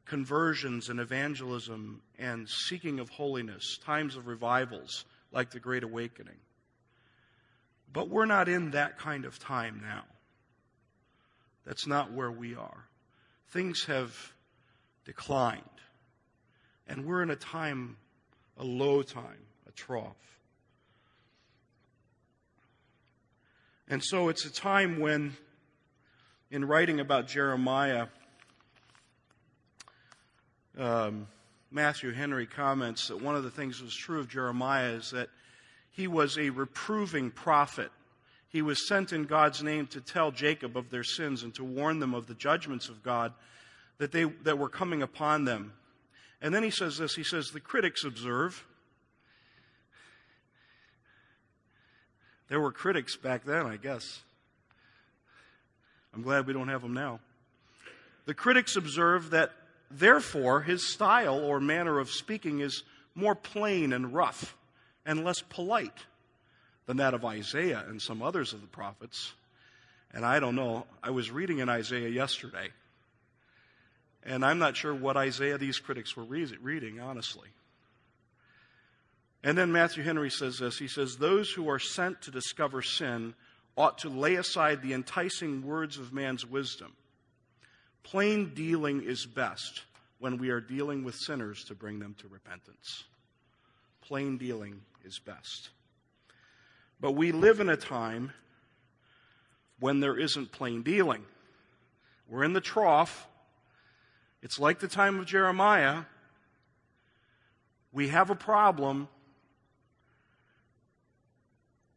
conversions 0.04 0.88
and 0.90 1.00
evangelism 1.00 2.02
and 2.18 2.48
seeking 2.48 3.00
of 3.00 3.08
holiness, 3.08 3.78
times 3.84 4.16
of 4.16 4.26
revivals 4.26 5.04
like 5.32 5.50
the 5.50 5.58
Great 5.58 5.84
Awakening. 5.84 6.36
But 7.92 8.10
we're 8.10 8.26
not 8.26 8.48
in 8.48 8.72
that 8.72 8.98
kind 8.98 9.24
of 9.24 9.38
time 9.38 9.80
now. 9.82 10.04
That's 11.64 11.86
not 11.86 12.12
where 12.12 12.30
we 12.30 12.54
are. 12.54 12.84
Things 13.50 13.84
have 13.84 14.14
declined. 15.04 15.62
And 16.88 17.06
we're 17.06 17.22
in 17.22 17.30
a 17.30 17.36
time, 17.36 17.96
a 18.58 18.64
low 18.64 19.02
time, 19.02 19.46
a 19.66 19.72
trough. 19.72 20.16
And 23.88 24.02
so 24.02 24.28
it's 24.28 24.44
a 24.44 24.52
time 24.52 25.00
when, 25.00 25.36
in 26.52 26.66
writing 26.66 27.00
about 27.00 27.26
Jeremiah, 27.26 28.08
um, 30.78 31.26
Matthew 31.70 32.12
Henry 32.12 32.46
comments 32.46 33.08
that 33.08 33.22
one 33.22 33.34
of 33.34 33.42
the 33.42 33.50
things 33.50 33.78
that 33.78 33.84
was 33.84 33.96
true 33.96 34.20
of 34.20 34.28
Jeremiah 34.28 34.90
is 34.90 35.12
that 35.12 35.30
he 35.90 36.06
was 36.06 36.36
a 36.36 36.50
reproving 36.50 37.30
prophet. 37.30 37.90
He 38.50 38.60
was 38.60 38.86
sent 38.86 39.14
in 39.14 39.24
God's 39.24 39.62
name 39.62 39.86
to 39.88 40.02
tell 40.02 40.30
Jacob 40.30 40.76
of 40.76 40.90
their 40.90 41.04
sins 41.04 41.42
and 41.42 41.54
to 41.54 41.64
warn 41.64 42.00
them 42.00 42.12
of 42.12 42.26
the 42.26 42.34
judgments 42.34 42.90
of 42.90 43.02
God 43.02 43.32
that, 43.96 44.12
they, 44.12 44.24
that 44.24 44.58
were 44.58 44.68
coming 44.68 45.00
upon 45.00 45.46
them. 45.46 45.72
And 46.42 46.54
then 46.54 46.62
he 46.62 46.70
says 46.70 46.98
this 46.98 47.14
he 47.14 47.24
says, 47.24 47.50
The 47.50 47.60
critics 47.60 48.04
observe. 48.04 48.66
There 52.48 52.60
were 52.60 52.72
critics 52.72 53.16
back 53.16 53.44
then, 53.44 53.64
I 53.64 53.78
guess. 53.78 54.20
I'm 56.14 56.22
glad 56.22 56.46
we 56.46 56.52
don't 56.52 56.68
have 56.68 56.82
them 56.82 56.94
now. 56.94 57.20
The 58.26 58.34
critics 58.34 58.76
observe 58.76 59.30
that 59.30 59.52
Therefore, 59.92 60.62
his 60.62 60.90
style 60.90 61.38
or 61.38 61.60
manner 61.60 61.98
of 61.98 62.10
speaking 62.10 62.60
is 62.60 62.82
more 63.14 63.34
plain 63.34 63.92
and 63.92 64.14
rough 64.14 64.56
and 65.04 65.24
less 65.24 65.42
polite 65.42 66.06
than 66.86 66.96
that 66.96 67.14
of 67.14 67.24
Isaiah 67.24 67.84
and 67.86 68.00
some 68.00 68.22
others 68.22 68.52
of 68.52 68.62
the 68.62 68.66
prophets. 68.66 69.32
And 70.14 70.24
I 70.24 70.40
don't 70.40 70.56
know, 70.56 70.86
I 71.02 71.10
was 71.10 71.30
reading 71.30 71.58
in 71.58 71.68
Isaiah 71.68 72.08
yesterday, 72.08 72.68
and 74.24 74.44
I'm 74.44 74.58
not 74.58 74.76
sure 74.76 74.94
what 74.94 75.16
Isaiah 75.16 75.58
these 75.58 75.78
critics 75.78 76.16
were 76.16 76.24
reading, 76.24 77.00
honestly. 77.00 77.48
And 79.44 79.58
then 79.58 79.72
Matthew 79.72 80.04
Henry 80.04 80.30
says 80.30 80.58
this 80.58 80.78
he 80.78 80.88
says, 80.88 81.16
Those 81.16 81.50
who 81.50 81.68
are 81.68 81.78
sent 81.78 82.22
to 82.22 82.30
discover 82.30 82.80
sin 82.80 83.34
ought 83.76 83.98
to 83.98 84.08
lay 84.08 84.34
aside 84.34 84.82
the 84.82 84.92
enticing 84.92 85.66
words 85.66 85.98
of 85.98 86.12
man's 86.12 86.44
wisdom 86.44 86.92
Plain 88.02 88.52
dealing 88.54 89.02
is 89.02 89.26
best 89.26 89.82
when 90.18 90.38
we 90.38 90.50
are 90.50 90.60
dealing 90.60 91.04
with 91.04 91.14
sinners 91.14 91.64
to 91.64 91.74
bring 91.74 91.98
them 91.98 92.14
to 92.18 92.28
repentance. 92.28 93.04
Plain 94.02 94.38
dealing 94.38 94.80
is 95.04 95.18
best. 95.18 95.70
But 97.00 97.12
we 97.12 97.32
live 97.32 97.60
in 97.60 97.68
a 97.68 97.76
time 97.76 98.32
when 99.80 100.00
there 100.00 100.18
isn't 100.18 100.52
plain 100.52 100.82
dealing. 100.82 101.24
We're 102.28 102.44
in 102.44 102.52
the 102.52 102.60
trough. 102.60 103.26
It's 104.42 104.58
like 104.58 104.78
the 104.78 104.88
time 104.88 105.18
of 105.18 105.26
Jeremiah. 105.26 106.02
We 107.92 108.08
have 108.08 108.30
a 108.30 108.34
problem, 108.34 109.08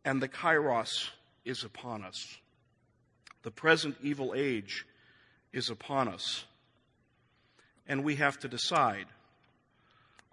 and 0.03 0.21
the 0.21 0.27
kairos 0.27 1.09
is 1.45 1.63
upon 1.63 2.03
us. 2.03 2.37
The 3.43 3.51
present 3.51 3.95
evil 4.01 4.33
age 4.35 4.85
is 5.53 5.69
upon 5.69 6.07
us. 6.07 6.43
And 7.87 8.03
we 8.03 8.15
have 8.15 8.39
to 8.39 8.47
decide 8.47 9.05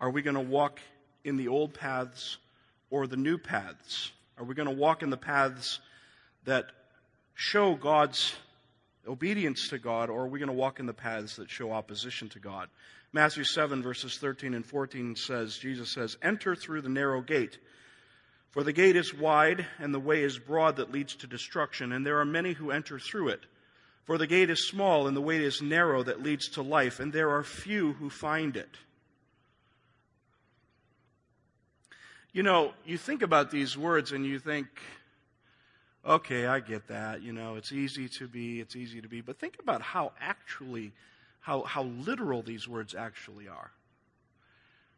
are 0.01 0.11
we 0.11 0.23
going 0.23 0.35
to 0.35 0.41
walk 0.41 0.81
in 1.23 1.37
the 1.37 1.47
old 1.47 1.75
paths 1.75 2.39
or 2.91 3.07
the 3.07 3.17
new 3.17 3.39
paths? 3.39 4.11
Are 4.37 4.45
we 4.45 4.57
going 4.57 4.69
to 4.69 4.75
walk 4.75 5.05
in 5.05 5.11
the 5.11 5.17
paths 5.17 5.79
that 6.45 6.67
show 7.35 7.75
God's 7.75 8.35
obedience 9.07 9.69
to 9.69 9.79
God, 9.79 10.11
or 10.11 10.23
are 10.23 10.29
we 10.29 10.39
going 10.39 10.49
to 10.49 10.55
walk 10.55 10.81
in 10.81 10.87
the 10.87 10.93
paths 10.93 11.37
that 11.37 11.51
show 11.51 11.73
opposition 11.73 12.29
to 12.31 12.39
God? 12.39 12.69
Matthew 13.13 13.45
7, 13.45 13.83
verses 13.83 14.17
13 14.19 14.55
and 14.55 14.65
14 14.65 15.17
says, 15.17 15.57
Jesus 15.59 15.93
says, 15.93 16.17
Enter 16.23 16.57
through 16.57 16.81
the 16.81 16.89
narrow 16.89 17.21
gate. 17.21 17.59
For 18.53 18.63
the 18.63 18.73
gate 18.73 18.97
is 18.97 19.15
wide 19.15 19.67
and 19.79 19.93
the 19.93 19.99
way 19.99 20.23
is 20.23 20.39
broad 20.39 20.77
that 20.77 20.93
leads 20.93 21.17
to 21.17 21.27
destruction, 21.27 21.91
and 21.91 22.07
there 22.07 22.21
are 22.21 22.25
many 22.25 22.53
who 22.53 22.71
enter 22.71 22.99
through 22.99 23.29
it. 23.29 23.41
For 24.05 24.19
the 24.19 24.27
gate 24.27 24.51
is 24.51 24.69
small 24.69 25.07
and 25.07 25.17
the 25.17 25.23
way 25.23 25.43
is 25.43 25.63
narrow 25.63 26.03
that 26.03 26.23
leads 26.23 26.49
to 26.51 26.63
life, 26.63 27.01
and 27.01 27.13
there 27.13 27.31
are 27.31 27.43
few 27.43 27.95
who 27.95 28.11
find 28.11 28.57
it. 28.57 28.77
You 32.33 32.43
know, 32.43 32.73
you 32.85 32.99
think 32.99 33.23
about 33.23 33.51
these 33.51 33.77
words 33.77 34.13
and 34.13 34.25
you 34.25 34.39
think, 34.39 34.67
okay, 36.05 36.47
I 36.47 36.61
get 36.61 36.89
that. 36.89 37.23
You 37.23 37.33
know, 37.33 37.57
it's 37.57 37.73
easy 37.73 38.09
to 38.19 38.29
be, 38.29 38.61
it's 38.61 38.77
easy 38.77 39.01
to 39.01 39.09
be. 39.09 39.23
But 39.23 39.39
think 39.39 39.59
about 39.61 39.81
how 39.81 40.13
actually, 40.21 40.93
how, 41.41 41.63
how 41.63 41.85
literal 41.85 42.43
these 42.43 42.69
words 42.69 42.95
actually 42.95 43.49
are. 43.49 43.71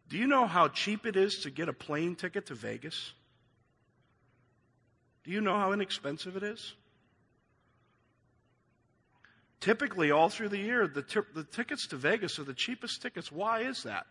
Do 0.09 0.19
you 0.19 0.27
know 0.27 0.47
how 0.47 0.69
cheap 0.69 1.07
it 1.07 1.17
is 1.17 1.41
to 1.43 1.51
get 1.51 1.69
a 1.69 1.73
plane 1.73 2.17
ticket 2.17 2.47
to 2.47 2.55
Vegas? 2.55 3.13
Do 5.25 5.31
you 5.31 5.41
know 5.41 5.59
how 5.59 5.73
inexpensive 5.73 6.37
it 6.37 6.43
is? 6.43 6.75
Typically, 9.61 10.11
all 10.11 10.29
through 10.29 10.51
the 10.51 10.59
year, 10.59 10.87
the, 10.87 11.03
t- 11.03 11.21
the 11.35 11.45
tickets 11.45 11.87
to 11.87 11.97
Vegas 11.97 12.39
are 12.39 12.45
the 12.45 12.53
cheapest 12.53 13.01
tickets. 13.01 13.33
Why 13.33 13.61
is 13.61 13.85
that? 13.85 14.07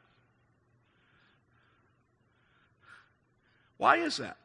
Why 3.78 3.98
is 3.98 4.18
that? 4.18 4.38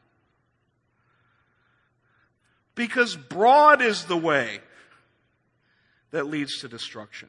Because 2.75 3.17
broad 3.17 3.81
is 3.81 4.05
the 4.05 4.17
way 4.17 4.61
that 6.11 6.27
leads 6.27 6.59
to 6.61 6.69
destruction. 6.69 7.29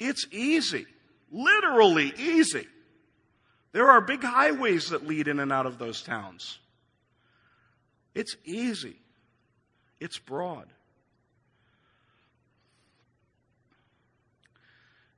It's 0.00 0.26
easy, 0.32 0.86
literally 1.30 2.12
easy. 2.18 2.66
There 3.72 3.88
are 3.88 4.00
big 4.00 4.24
highways 4.24 4.88
that 4.90 5.06
lead 5.06 5.28
in 5.28 5.38
and 5.38 5.52
out 5.52 5.66
of 5.66 5.78
those 5.78 6.02
towns. 6.02 6.58
It's 8.14 8.36
easy. 8.44 8.96
It's 10.00 10.18
broad. 10.18 10.66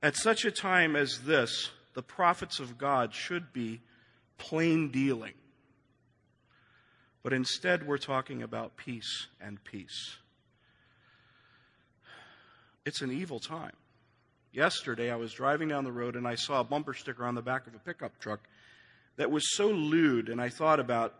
At 0.02 0.16
such 0.16 0.44
a 0.44 0.50
time 0.50 0.96
as 0.96 1.20
this, 1.20 1.70
the 1.94 2.02
prophets 2.02 2.58
of 2.58 2.76
God 2.76 3.14
should 3.14 3.52
be 3.52 3.80
plain 4.36 4.90
dealing. 4.90 5.34
But 7.22 7.32
instead, 7.32 7.86
we're 7.86 7.98
talking 7.98 8.42
about 8.42 8.76
peace 8.76 9.28
and 9.40 9.62
peace. 9.62 10.16
It's 12.84 13.00
an 13.00 13.12
evil 13.12 13.38
time. 13.38 13.76
Yesterday, 14.52 15.10
I 15.10 15.16
was 15.16 15.32
driving 15.32 15.68
down 15.68 15.84
the 15.84 15.92
road 15.92 16.16
and 16.16 16.26
I 16.26 16.34
saw 16.34 16.60
a 16.60 16.64
bumper 16.64 16.94
sticker 16.94 17.24
on 17.24 17.36
the 17.36 17.42
back 17.42 17.68
of 17.68 17.74
a 17.74 17.78
pickup 17.78 18.18
truck 18.18 18.40
that 19.16 19.30
was 19.30 19.54
so 19.56 19.68
lewd, 19.68 20.28
and 20.28 20.40
I 20.40 20.48
thought 20.48 20.80
about 20.80 21.14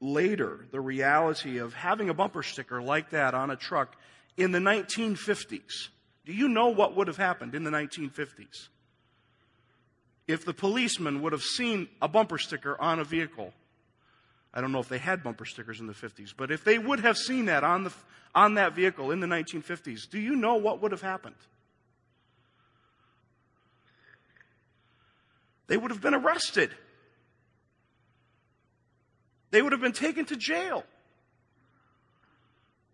later 0.00 0.66
the 0.70 0.80
reality 0.80 1.58
of 1.58 1.74
having 1.74 2.08
a 2.08 2.14
bumper 2.14 2.42
sticker 2.42 2.82
like 2.82 3.10
that 3.10 3.34
on 3.34 3.50
a 3.50 3.56
truck 3.56 3.96
in 4.36 4.52
the 4.52 4.58
1950s. 4.58 5.88
Do 6.24 6.32
you 6.32 6.48
know 6.48 6.68
what 6.68 6.96
would 6.96 7.06
have 7.06 7.16
happened 7.16 7.54
in 7.54 7.64
the 7.64 7.70
1950s? 7.70 8.68
If 10.26 10.44
the 10.44 10.52
policeman 10.52 11.22
would 11.22 11.32
have 11.32 11.42
seen 11.42 11.88
a 12.02 12.08
bumper 12.08 12.38
sticker 12.38 12.80
on 12.80 12.98
a 12.98 13.04
vehicle, 13.04 13.52
I 14.52 14.60
don't 14.60 14.72
know 14.72 14.80
if 14.80 14.88
they 14.88 14.98
had 14.98 15.22
bumper 15.22 15.44
stickers 15.44 15.80
in 15.80 15.86
the 15.86 15.92
50s, 15.92 16.34
but 16.36 16.50
if 16.50 16.64
they 16.64 16.78
would 16.78 17.00
have 17.00 17.16
seen 17.16 17.46
that 17.46 17.62
on, 17.62 17.84
the, 17.84 17.92
on 18.34 18.54
that 18.54 18.74
vehicle 18.74 19.12
in 19.12 19.20
the 19.20 19.26
1950s, 19.26 20.10
do 20.10 20.18
you 20.18 20.34
know 20.34 20.56
what 20.56 20.82
would 20.82 20.92
have 20.92 21.02
happened? 21.02 21.36
They 25.68 25.76
would 25.76 25.90
have 25.90 26.00
been 26.00 26.14
arrested. 26.14 26.70
They 29.50 29.62
would 29.62 29.72
have 29.72 29.80
been 29.80 29.92
taken 29.92 30.24
to 30.26 30.36
jail. 30.36 30.84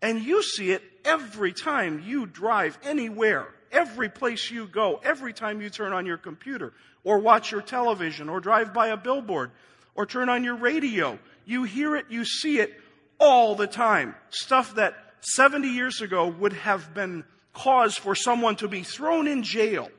And 0.01 0.21
you 0.21 0.43
see 0.43 0.71
it 0.71 0.83
every 1.05 1.53
time 1.53 2.03
you 2.05 2.25
drive 2.25 2.77
anywhere, 2.83 3.47
every 3.71 4.09
place 4.09 4.51
you 4.51 4.67
go, 4.67 4.99
every 5.03 5.33
time 5.33 5.61
you 5.61 5.69
turn 5.69 5.93
on 5.93 6.05
your 6.05 6.17
computer 6.17 6.73
or 7.03 7.19
watch 7.19 7.51
your 7.51 7.61
television 7.61 8.29
or 8.29 8.39
drive 8.39 8.73
by 8.73 8.87
a 8.87 8.97
billboard 8.97 9.51
or 9.95 10.05
turn 10.05 10.29
on 10.29 10.43
your 10.43 10.55
radio. 10.55 11.17
You 11.45 11.63
hear 11.63 11.95
it, 11.95 12.05
you 12.09 12.25
see 12.25 12.59
it 12.59 12.73
all 13.19 13.55
the 13.55 13.67
time. 13.67 14.15
Stuff 14.29 14.75
that 14.75 14.95
70 15.21 15.69
years 15.69 16.01
ago 16.01 16.27
would 16.27 16.53
have 16.53 16.93
been 16.93 17.23
cause 17.53 17.95
for 17.95 18.15
someone 18.15 18.55
to 18.57 18.67
be 18.67 18.83
thrown 18.83 19.27
in 19.27 19.43
jail. 19.43 19.89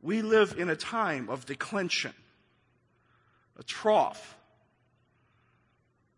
We 0.00 0.22
live 0.22 0.54
in 0.58 0.70
a 0.70 0.76
time 0.76 1.28
of 1.28 1.44
declension, 1.44 2.12
a 3.58 3.62
trough, 3.62 4.36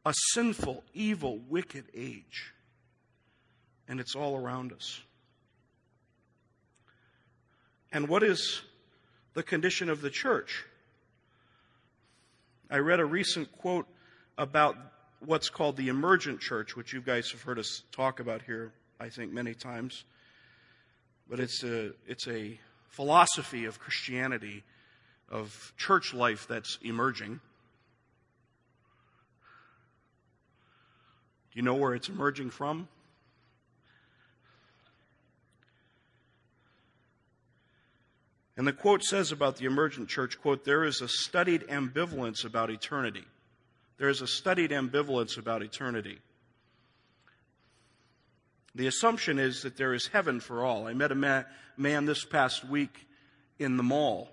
a 0.04 0.12
sinful, 0.32 0.84
evil, 0.94 1.38
wicked 1.48 1.84
age. 1.94 2.52
And 3.88 3.98
it's 3.98 4.14
all 4.14 4.36
around 4.36 4.72
us. 4.72 5.00
And 7.92 8.08
what 8.08 8.22
is 8.22 8.62
the 9.34 9.42
condition 9.42 9.90
of 9.90 10.00
the 10.00 10.10
church? 10.10 10.64
I 12.70 12.78
read 12.78 13.00
a 13.00 13.04
recent 13.04 13.50
quote 13.58 13.86
about 14.38 14.76
what's 15.20 15.50
called 15.50 15.76
the 15.76 15.88
emergent 15.88 16.40
church, 16.40 16.76
which 16.76 16.92
you 16.92 17.00
guys 17.00 17.30
have 17.32 17.42
heard 17.42 17.58
us 17.58 17.82
talk 17.90 18.20
about 18.20 18.42
here, 18.42 18.72
I 19.00 19.08
think, 19.08 19.32
many 19.32 19.54
times. 19.54 20.04
But 21.28 21.40
it's 21.40 21.64
a, 21.64 21.90
it's 22.06 22.28
a 22.28 22.58
philosophy 22.88 23.64
of 23.64 23.78
Christianity, 23.80 24.62
of 25.30 25.72
church 25.76 26.12
life 26.12 26.46
that's 26.48 26.78
emerging. 26.82 27.40
Do 31.52 31.58
you 31.58 31.62
know 31.62 31.74
where 31.74 31.94
it's 31.94 32.08
emerging 32.08 32.50
from? 32.50 32.88
And 38.56 38.66
the 38.66 38.72
quote 38.72 39.02
says 39.02 39.32
about 39.32 39.56
the 39.56 39.64
emergent 39.64 40.08
church, 40.08 40.38
quote, 40.40 40.64
there 40.64 40.84
is 40.84 41.00
a 41.00 41.08
studied 41.08 41.62
ambivalence 41.68 42.44
about 42.44 42.70
eternity. 42.70 43.24
There 43.96 44.10
is 44.10 44.20
a 44.20 44.26
studied 44.26 44.70
ambivalence 44.70 45.38
about 45.38 45.62
eternity. 45.62 46.18
The 48.74 48.86
assumption 48.86 49.38
is 49.38 49.62
that 49.62 49.76
there 49.76 49.94
is 49.94 50.08
heaven 50.08 50.40
for 50.40 50.64
all. 50.64 50.86
I 50.86 50.94
met 50.94 51.10
a 51.10 51.14
man, 51.14 51.46
man 51.76 52.04
this 52.04 52.24
past 52.24 52.64
week 52.64 53.06
in 53.58 53.76
the 53.76 53.82
mall. 53.82 54.30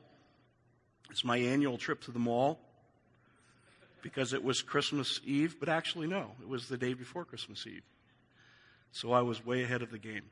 It's 1.09 1.23
my 1.23 1.37
annual 1.37 1.77
trip 1.77 2.01
to 2.01 2.11
the 2.11 2.19
mall 2.19 2.59
because 4.01 4.33
it 4.33 4.43
was 4.43 4.61
Christmas 4.61 5.19
Eve, 5.25 5.57
but 5.59 5.69
actually, 5.69 6.07
no, 6.07 6.31
it 6.41 6.47
was 6.47 6.67
the 6.67 6.77
day 6.77 6.93
before 6.93 7.25
Christmas 7.25 7.65
Eve. 7.67 7.83
So 8.91 9.11
I 9.11 9.21
was 9.21 9.45
way 9.45 9.63
ahead 9.63 9.81
of 9.81 9.91
the 9.91 9.97
game. 9.97 10.23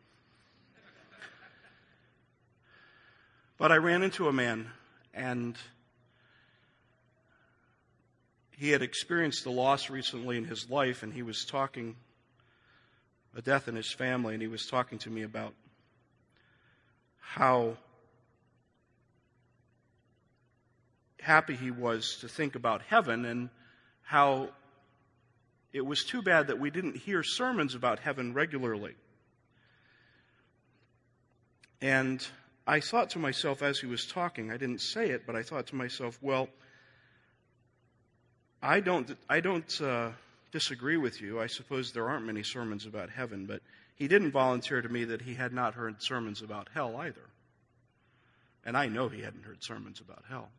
But 3.57 3.71
I 3.71 3.77
ran 3.77 4.03
into 4.03 4.27
a 4.27 4.33
man, 4.33 4.67
and 5.13 5.55
he 8.57 8.71
had 8.71 8.81
experienced 8.81 9.45
a 9.45 9.49
loss 9.49 9.89
recently 9.89 10.37
in 10.37 10.43
his 10.43 10.69
life, 10.69 11.03
and 11.03 11.13
he 11.13 11.23
was 11.23 11.45
talking 11.45 11.95
a 13.33 13.41
death 13.41 13.67
in 13.67 13.75
his 13.75 13.91
family, 13.93 14.33
and 14.33 14.41
he 14.41 14.47
was 14.49 14.65
talking 14.65 14.97
to 14.99 15.09
me 15.09 15.23
about 15.23 15.53
how 17.19 17.77
happy 21.25 21.55
he 21.55 21.71
was 21.71 22.17
to 22.21 22.27
think 22.27 22.53
about 22.55 22.83
heaven 22.83 23.25
and 23.25 23.49
how 24.03 24.49
it 25.73 25.83
was 25.83 26.05
too 26.05 26.21
bad 26.21 26.47
that 26.47 26.59
we 26.59 26.69
didn't 26.69 26.95
hear 26.95 27.23
sermons 27.23 27.73
about 27.73 27.97
heaven 27.99 28.33
regularly. 28.33 28.93
And 31.81 32.25
I 32.67 32.79
thought 32.79 33.09
to 33.11 33.19
myself 33.19 33.63
as 33.63 33.79
he 33.79 33.87
was 33.87 34.05
talking, 34.05 34.51
I 34.51 34.57
didn't 34.57 34.81
say 34.81 35.09
it, 35.09 35.23
but 35.25 35.35
I 35.35 35.41
thought 35.41 35.67
to 35.67 35.75
myself, 35.75 36.17
well, 36.21 36.47
I 38.61 38.79
don't, 38.79 39.17
I 39.27 39.39
don't 39.39 39.81
uh, 39.81 40.11
disagree 40.51 40.97
with 40.97 41.21
you. 41.21 41.41
I 41.41 41.47
suppose 41.47 41.91
there 41.91 42.07
aren't 42.07 42.25
many 42.25 42.43
sermons 42.43 42.85
about 42.85 43.09
heaven, 43.09 43.47
but 43.47 43.61
he 43.95 44.07
didn't 44.07 44.31
volunteer 44.31 44.79
to 44.79 44.89
me 44.89 45.05
that 45.05 45.23
he 45.23 45.33
had 45.33 45.53
not 45.53 45.73
heard 45.73 46.03
sermons 46.03 46.43
about 46.43 46.69
hell 46.73 46.95
either. 46.97 47.25
And 48.63 48.77
I 48.77 48.87
know 48.87 49.09
he 49.09 49.21
hadn't 49.21 49.43
heard 49.43 49.63
sermons 49.63 49.99
about 50.01 50.23
hell 50.29 50.49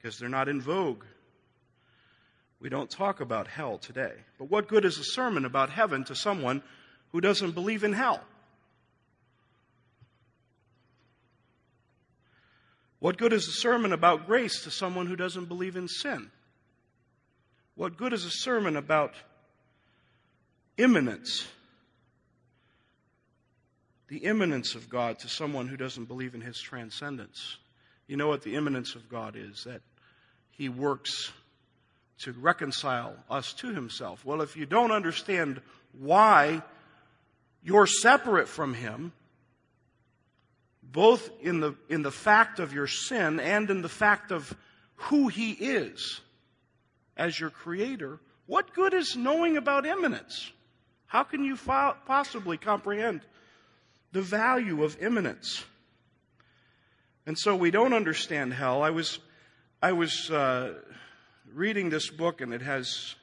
because 0.00 0.18
they're 0.18 0.28
not 0.28 0.48
in 0.48 0.60
vogue. 0.60 1.04
We 2.60 2.68
don't 2.68 2.90
talk 2.90 3.20
about 3.20 3.48
hell 3.48 3.78
today. 3.78 4.12
But 4.38 4.50
what 4.50 4.68
good 4.68 4.84
is 4.84 4.98
a 4.98 5.04
sermon 5.04 5.44
about 5.44 5.70
heaven 5.70 6.04
to 6.04 6.14
someone 6.14 6.62
who 7.12 7.20
doesn't 7.20 7.52
believe 7.52 7.84
in 7.84 7.92
hell? 7.92 8.22
What 12.98 13.16
good 13.16 13.32
is 13.32 13.48
a 13.48 13.52
sermon 13.52 13.92
about 13.92 14.26
grace 14.26 14.64
to 14.64 14.70
someone 14.70 15.06
who 15.06 15.16
doesn't 15.16 15.46
believe 15.46 15.76
in 15.76 15.88
sin? 15.88 16.30
What 17.74 17.96
good 17.96 18.12
is 18.12 18.26
a 18.26 18.30
sermon 18.30 18.76
about 18.76 19.14
immanence? 20.76 21.46
The 24.08 24.18
immanence 24.18 24.74
of 24.74 24.90
God 24.90 25.18
to 25.20 25.28
someone 25.28 25.66
who 25.66 25.78
doesn't 25.78 26.06
believe 26.06 26.34
in 26.34 26.42
his 26.42 26.60
transcendence. 26.60 27.56
You 28.06 28.18
know 28.18 28.28
what 28.28 28.42
the 28.42 28.54
immanence 28.56 28.96
of 28.96 29.08
God 29.08 29.34
is? 29.34 29.64
That 29.64 29.80
he 30.60 30.68
works 30.68 31.32
to 32.18 32.32
reconcile 32.32 33.16
us 33.30 33.54
to 33.54 33.72
himself. 33.72 34.26
Well, 34.26 34.42
if 34.42 34.58
you 34.58 34.66
don't 34.66 34.90
understand 34.90 35.58
why 35.98 36.60
you're 37.62 37.86
separate 37.86 38.46
from 38.46 38.74
him, 38.74 39.12
both 40.82 41.30
in 41.40 41.60
the, 41.60 41.76
in 41.88 42.02
the 42.02 42.10
fact 42.10 42.58
of 42.58 42.74
your 42.74 42.86
sin 42.86 43.40
and 43.40 43.70
in 43.70 43.80
the 43.80 43.88
fact 43.88 44.32
of 44.32 44.54
who 44.96 45.28
He 45.28 45.52
is 45.52 46.20
as 47.16 47.40
your 47.40 47.48
Creator, 47.48 48.20
what 48.44 48.74
good 48.74 48.92
is 48.92 49.16
knowing 49.16 49.56
about 49.56 49.86
immanence? 49.86 50.52
How 51.06 51.22
can 51.22 51.42
you 51.42 51.56
fo- 51.56 51.96
possibly 52.04 52.58
comprehend 52.58 53.22
the 54.12 54.20
value 54.20 54.84
of 54.84 55.00
immanence? 55.00 55.64
And 57.24 57.38
so 57.38 57.56
we 57.56 57.70
don't 57.70 57.94
understand 57.94 58.52
hell. 58.52 58.82
I 58.82 58.90
was, 58.90 59.20
I 59.82 59.92
was 59.92 60.30
uh, 60.30 60.74
reading 61.54 61.88
this 61.88 62.10
book, 62.10 62.42
and 62.42 62.52
it 62.52 62.60
has 62.60 63.14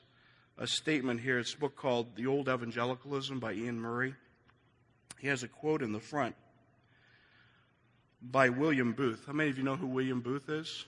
a 0.58 0.66
statement 0.66 1.22
here. 1.22 1.38
It's 1.38 1.54
a 1.54 1.58
book 1.58 1.76
called 1.76 2.16
The 2.16 2.26
Old 2.26 2.50
Evangelicalism 2.50 3.40
by 3.40 3.52
Iain 3.52 3.80
Murray. 3.80 4.16
He 5.20 5.28
has 5.28 5.44
a 5.44 5.48
quote 5.48 5.84
in 5.84 5.92
the 5.92 6.00
front 6.00 6.36
by 8.24 8.50
William 8.50 8.94
Booth. 8.94 9.26
How 9.28 9.34
many 9.34 9.52
of 9.52 9.60
you 9.60 9.64
know 9.64 9.76
who 9.76 9.86
William 9.86 10.22
Booth 10.22 10.50
is? 10.50 10.86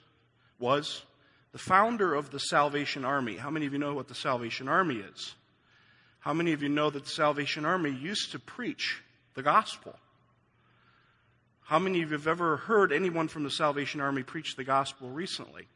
Was? 0.58 1.04
The 1.52 1.60
founder 1.60 2.16
of 2.16 2.32
the 2.32 2.40
Salvation 2.40 3.06
Army. 3.06 3.38
How 3.38 3.52
many 3.52 3.68
of 3.68 3.74
you 3.74 3.78
know 3.78 3.94
what 3.94 4.08
the 4.08 4.16
Salvation 4.16 4.68
Army 4.68 4.96
is? 4.96 5.36
How 6.22 6.34
many 6.34 6.54
of 6.54 6.64
you 6.64 6.70
know 6.70 6.90
that 6.90 7.04
the 7.04 7.12
Salvation 7.12 7.64
Army 7.64 7.92
used 7.92 8.32
to 8.32 8.40
preach 8.40 9.04
the 9.36 9.44
gospel? 9.44 9.96
How 11.70 11.78
many 11.78 12.02
of 12.02 12.10
you 12.10 12.18
have 12.18 12.26
ever 12.26 12.58
heard 12.58 12.92
anyone 12.92 13.28
from 13.28 13.44
the 13.44 13.52
Salvation 13.52 14.02
Army 14.02 14.24
preach 14.24 14.56
the 14.56 14.64
gospel 14.64 15.08
recently? 15.08 15.68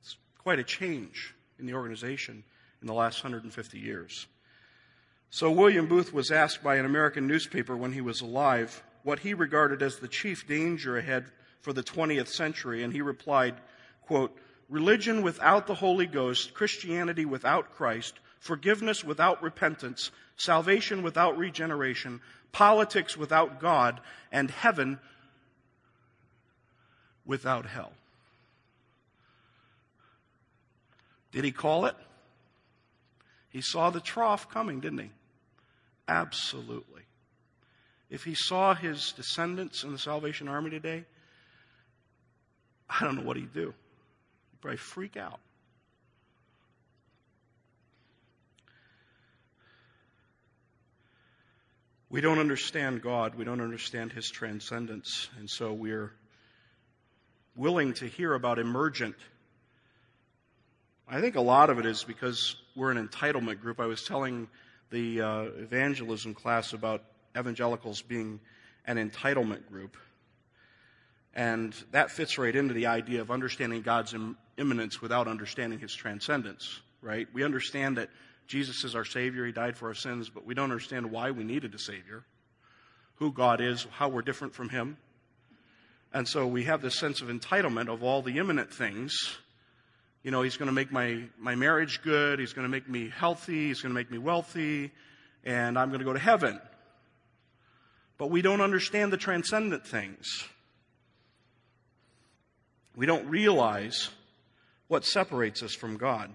It's 0.00 0.16
quite 0.38 0.60
a 0.60 0.62
change 0.62 1.34
in 1.58 1.66
the 1.66 1.74
organization 1.74 2.44
in 2.80 2.86
the 2.86 2.94
last 2.94 3.24
150 3.24 3.80
years. 3.80 4.28
So 5.30 5.50
William 5.50 5.88
Booth 5.88 6.12
was 6.12 6.30
asked 6.30 6.62
by 6.62 6.76
an 6.76 6.86
American 6.86 7.26
newspaper 7.26 7.76
when 7.76 7.90
he 7.90 8.00
was 8.00 8.20
alive 8.20 8.84
what 9.02 9.18
he 9.18 9.34
regarded 9.34 9.82
as 9.82 9.98
the 9.98 10.06
chief 10.06 10.46
danger 10.46 10.96
ahead 10.96 11.24
for 11.60 11.72
the 11.72 11.82
20th 11.82 12.28
century, 12.28 12.84
and 12.84 12.92
he 12.92 13.02
replied, 13.02 13.56
quote, 14.02 14.32
religion 14.68 15.22
without 15.22 15.66
the 15.66 15.74
Holy 15.74 16.06
Ghost, 16.06 16.54
Christianity 16.54 17.24
without 17.24 17.74
Christ, 17.74 18.14
forgiveness 18.38 19.02
without 19.02 19.42
repentance, 19.42 20.12
salvation 20.36 21.02
without 21.02 21.36
regeneration, 21.36 22.20
politics 22.52 23.16
without 23.16 23.60
God, 23.60 24.00
and 24.30 24.50
heaven 24.50 24.98
without 27.24 27.66
hell. 27.66 27.92
Did 31.32 31.44
he 31.44 31.52
call 31.52 31.86
it? 31.86 31.96
He 33.50 33.60
saw 33.60 33.90
the 33.90 34.00
trough 34.00 34.48
coming, 34.50 34.80
didn't 34.80 34.98
he? 34.98 35.10
Absolutely. 36.08 37.02
If 38.08 38.24
he 38.24 38.34
saw 38.34 38.74
his 38.74 39.12
descendants 39.12 39.82
in 39.82 39.92
the 39.92 39.98
Salvation 39.98 40.48
Army 40.48 40.70
today, 40.70 41.04
I 42.88 43.04
don't 43.04 43.16
know 43.16 43.22
what 43.22 43.36
he'd 43.36 43.52
do. 43.52 43.74
He'd 44.52 44.60
probably 44.60 44.76
freak 44.76 45.16
out. 45.16 45.40
We 52.16 52.22
don't 52.22 52.38
understand 52.38 53.02
God. 53.02 53.34
We 53.34 53.44
don't 53.44 53.60
understand 53.60 54.10
His 54.10 54.30
transcendence. 54.30 55.28
And 55.38 55.50
so 55.50 55.74
we're 55.74 56.14
willing 57.54 57.92
to 57.92 58.06
hear 58.06 58.32
about 58.32 58.58
emergent 58.58 59.14
I 61.06 61.20
think 61.20 61.36
a 61.36 61.42
lot 61.42 61.68
of 61.68 61.78
it 61.78 61.84
is 61.84 62.04
because 62.04 62.56
we're 62.74 62.90
an 62.90 63.06
entitlement 63.06 63.60
group. 63.60 63.78
I 63.80 63.86
was 63.86 64.02
telling 64.02 64.48
the 64.90 65.20
uh, 65.20 65.42
evangelism 65.42 66.34
class 66.34 66.72
about 66.72 67.04
evangelicals 67.38 68.00
being 68.00 68.40
an 68.86 68.96
entitlement 68.96 69.68
group. 69.68 69.96
And 71.34 71.74
that 71.92 72.10
fits 72.10 72.38
right 72.38 72.56
into 72.56 72.72
the 72.72 72.86
idea 72.86 73.20
of 73.20 73.30
understanding 73.30 73.82
God's 73.82 74.14
Im- 74.14 74.36
immanence 74.56 75.02
without 75.02 75.28
understanding 75.28 75.78
his 75.78 75.94
transcendence, 75.94 76.80
right? 77.02 77.28
We 77.32 77.44
understand 77.44 77.98
that 77.98 78.08
Jesus 78.46 78.84
is 78.84 78.94
our 78.94 79.04
Savior, 79.04 79.44
He 79.44 79.52
died 79.52 79.76
for 79.76 79.88
our 79.88 79.94
sins, 79.94 80.28
but 80.28 80.46
we 80.46 80.54
don't 80.54 80.70
understand 80.70 81.10
why 81.10 81.30
we 81.30 81.44
needed 81.44 81.74
a 81.74 81.78
Savior, 81.78 82.24
who 83.16 83.32
God 83.32 83.60
is, 83.60 83.86
how 83.92 84.08
we're 84.08 84.22
different 84.22 84.54
from 84.54 84.68
Him. 84.68 84.96
And 86.12 86.26
so 86.26 86.46
we 86.46 86.64
have 86.64 86.82
this 86.82 86.98
sense 86.98 87.20
of 87.20 87.28
entitlement 87.28 87.88
of 87.92 88.02
all 88.02 88.22
the 88.22 88.38
immanent 88.38 88.72
things. 88.72 89.14
You 90.22 90.30
know, 90.30 90.42
He's 90.42 90.56
going 90.56 90.68
to 90.68 90.72
make 90.72 90.92
my, 90.92 91.24
my 91.38 91.54
marriage 91.54 92.00
good, 92.02 92.38
He's 92.38 92.52
going 92.52 92.64
to 92.64 92.70
make 92.70 92.88
me 92.88 93.08
healthy, 93.08 93.68
He's 93.68 93.82
going 93.82 93.94
to 93.94 93.98
make 93.98 94.10
me 94.10 94.18
wealthy, 94.18 94.92
and 95.44 95.78
I'm 95.78 95.88
going 95.88 96.00
to 96.00 96.04
go 96.04 96.12
to 96.12 96.18
heaven. 96.18 96.60
But 98.18 98.30
we 98.30 98.42
don't 98.42 98.60
understand 98.60 99.12
the 99.12 99.18
transcendent 99.18 99.86
things. 99.86 100.44
We 102.96 103.04
don't 103.04 103.26
realize 103.28 104.08
what 104.88 105.04
separates 105.04 105.62
us 105.62 105.74
from 105.74 105.96
God. 105.98 106.30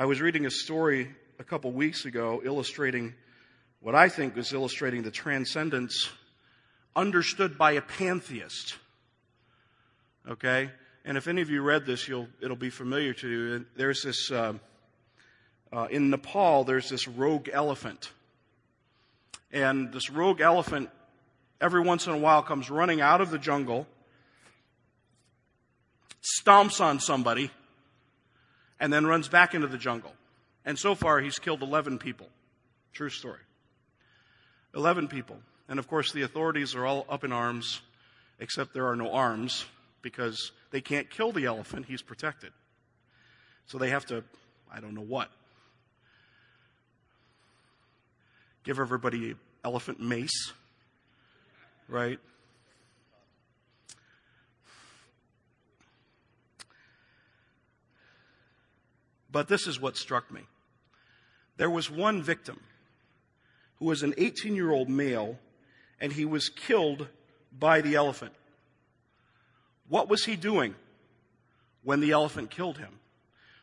I 0.00 0.04
was 0.04 0.20
reading 0.20 0.46
a 0.46 0.50
story 0.50 1.10
a 1.40 1.44
couple 1.44 1.72
weeks 1.72 2.04
ago 2.04 2.40
illustrating 2.44 3.14
what 3.80 3.96
I 3.96 4.08
think 4.08 4.36
was 4.36 4.52
illustrating 4.52 5.02
the 5.02 5.10
transcendence 5.10 6.08
understood 6.94 7.58
by 7.58 7.72
a 7.72 7.80
pantheist. 7.80 8.76
Okay? 10.28 10.70
And 11.04 11.18
if 11.18 11.26
any 11.26 11.42
of 11.42 11.50
you 11.50 11.62
read 11.62 11.84
this, 11.84 12.06
you'll, 12.06 12.28
it'll 12.40 12.54
be 12.54 12.70
familiar 12.70 13.12
to 13.14 13.28
you. 13.28 13.66
There's 13.74 14.04
this, 14.04 14.30
uh, 14.30 14.52
uh, 15.72 15.88
in 15.90 16.10
Nepal, 16.10 16.62
there's 16.62 16.88
this 16.88 17.08
rogue 17.08 17.48
elephant. 17.52 18.12
And 19.50 19.92
this 19.92 20.10
rogue 20.10 20.40
elephant, 20.40 20.90
every 21.60 21.80
once 21.80 22.06
in 22.06 22.12
a 22.12 22.18
while, 22.18 22.42
comes 22.44 22.70
running 22.70 23.00
out 23.00 23.20
of 23.20 23.30
the 23.30 23.38
jungle, 23.38 23.88
stomps 26.22 26.80
on 26.80 27.00
somebody, 27.00 27.50
and 28.80 28.92
then 28.92 29.06
runs 29.06 29.28
back 29.28 29.54
into 29.54 29.66
the 29.66 29.78
jungle. 29.78 30.12
And 30.64 30.78
so 30.78 30.94
far, 30.94 31.20
he's 31.20 31.38
killed 31.38 31.62
11 31.62 31.98
people. 31.98 32.28
True 32.92 33.10
story. 33.10 33.40
11 34.74 35.08
people. 35.08 35.36
And 35.68 35.78
of 35.78 35.88
course, 35.88 36.12
the 36.12 36.22
authorities 36.22 36.74
are 36.74 36.86
all 36.86 37.06
up 37.08 37.24
in 37.24 37.32
arms, 37.32 37.80
except 38.38 38.74
there 38.74 38.86
are 38.86 38.96
no 38.96 39.12
arms 39.12 39.64
because 40.02 40.52
they 40.70 40.80
can't 40.80 41.10
kill 41.10 41.32
the 41.32 41.46
elephant. 41.46 41.86
He's 41.86 42.02
protected. 42.02 42.52
So 43.66 43.78
they 43.78 43.90
have 43.90 44.06
to, 44.06 44.24
I 44.72 44.80
don't 44.80 44.94
know 44.94 45.02
what, 45.02 45.30
give 48.64 48.78
everybody 48.78 49.34
elephant 49.64 50.00
mace, 50.00 50.52
right? 51.88 52.18
But 59.30 59.48
this 59.48 59.66
is 59.66 59.80
what 59.80 59.96
struck 59.96 60.30
me. 60.30 60.42
There 61.56 61.70
was 61.70 61.90
one 61.90 62.22
victim 62.22 62.60
who 63.78 63.86
was 63.86 64.02
an 64.02 64.14
18 64.16 64.54
year 64.54 64.70
old 64.70 64.88
male, 64.88 65.38
and 66.00 66.12
he 66.12 66.24
was 66.24 66.48
killed 66.48 67.08
by 67.56 67.80
the 67.80 67.96
elephant. 67.96 68.32
What 69.88 70.08
was 70.08 70.24
he 70.24 70.36
doing 70.36 70.74
when 71.82 72.00
the 72.00 72.12
elephant 72.12 72.50
killed 72.50 72.78
him? 72.78 72.98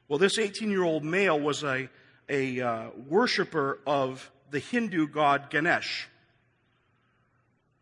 Well, 0.07 0.19
this 0.19 0.37
18 0.37 0.69
year 0.69 0.83
old 0.83 1.03
male 1.03 1.39
was 1.39 1.63
a, 1.63 1.89
a 2.29 2.61
uh, 2.61 2.89
worshiper 3.07 3.79
of 3.87 4.29
the 4.51 4.59
Hindu 4.59 5.07
god 5.07 5.49
Ganesh. 5.49 6.07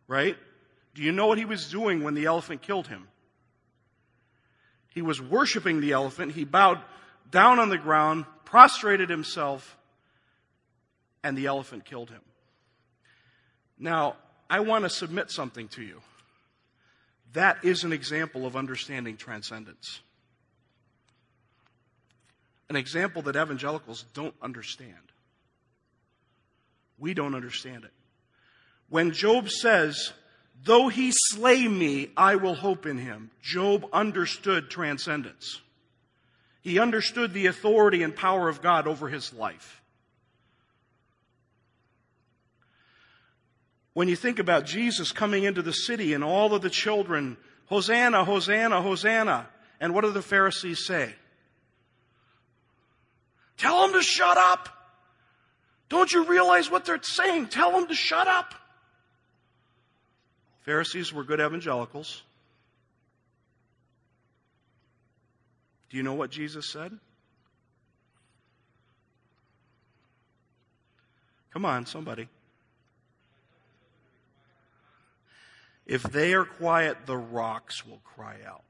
Right? 0.08 0.38
Do 0.96 1.02
you 1.02 1.12
know 1.12 1.28
what 1.28 1.38
he 1.38 1.46
was 1.46 1.70
doing 1.70 2.04
when 2.04 2.14
the 2.14 2.26
elephant 2.26 2.62
killed 2.62 2.88
him? 2.88 3.08
He 4.90 5.02
was 5.02 5.20
worshiping 5.20 5.82
the 5.82 5.94
elephant. 5.94 6.34
He 6.34 6.46
bowed 6.46 6.80
down 7.34 7.60
on 7.60 7.70
the 7.70 7.78
ground, 7.78 8.26
prostrated 8.46 9.10
himself, 9.10 9.76
and 11.24 11.36
the 11.36 11.48
elephant 11.48 11.84
killed 11.84 12.12
him. 12.12 12.22
Now, 13.78 14.16
I 14.50 14.60
want 14.60 14.84
to 14.84 14.90
submit 14.90 15.32
something 15.32 15.68
to 15.70 15.82
you. 15.82 16.02
That 17.34 17.66
is 17.66 17.84
an 17.84 17.92
example 17.92 18.46
of 18.46 18.56
understanding 18.56 19.18
transcendence. 19.18 20.00
An 22.70 22.76
example 22.76 23.24
that 23.24 23.36
evangelicals 23.36 24.06
don't 24.14 24.36
understand. 24.40 24.94
We 27.00 27.16
don't 27.16 27.34
understand 27.34 27.84
it. 27.84 27.92
When 28.90 29.12
Job 29.12 29.50
says, 29.50 30.14
Though 30.64 30.88
he 30.88 31.12
slay 31.12 31.68
me, 31.68 32.12
I 32.16 32.36
will 32.36 32.54
hope 32.54 32.86
in 32.86 33.00
him, 33.00 33.32
Job 33.42 33.86
understood 33.92 34.70
transcendence. 34.70 35.60
He 36.64 36.80
understood 36.80 37.34
the 37.34 37.48
authority 37.48 38.04
and 38.04 38.16
power 38.16 38.48
of 38.48 38.62
God 38.62 38.88
over 38.88 39.10
his 39.10 39.34
life. 39.34 39.82
When 43.94 44.08
you 44.08 44.16
think 44.16 44.40
about 44.40 44.66
Jesus 44.66 45.12
coming 45.12 45.44
into 45.44 45.62
the 45.62 45.74
city 45.74 46.14
and 46.14 46.24
all 46.24 46.56
of 46.56 46.62
the 46.62 46.70
children, 46.70 47.38
Hosanna, 47.66 48.24
Hosanna, 48.24 48.82
Hosanna, 48.82 49.48
and 49.80 49.94
what 49.94 50.02
do 50.06 50.12
the 50.12 50.22
Pharisees 50.22 50.86
say? 50.86 51.14
Tell 53.58 53.82
them 53.82 53.94
to 53.94 54.02
shut 54.02 54.38
up. 54.38 54.70
Don't 55.90 56.12
you 56.12 56.26
realize 56.26 56.72
what 56.72 56.86
they're 56.86 57.04
saying? 57.04 57.48
Tell 57.48 57.72
them 57.74 57.88
to 57.88 57.94
shut 57.94 58.28
up. 58.28 58.56
Pharisees 60.62 61.14
were 61.14 61.26
good 61.26 61.42
evangelicals. 61.42 62.24
Do 65.94 65.98
you 65.98 66.04
know 66.04 66.16
what 66.16 66.32
Jesus 66.32 66.66
said? 66.66 66.92
Come 71.52 71.66
on, 71.66 71.86
somebody. 71.86 72.30
If 75.86 76.02
they 76.02 76.34
are 76.34 76.46
quiet, 76.46 77.06
the 77.06 77.16
rocks 77.16 77.86
will 77.86 78.02
cry 78.04 78.38
out. 78.44 78.64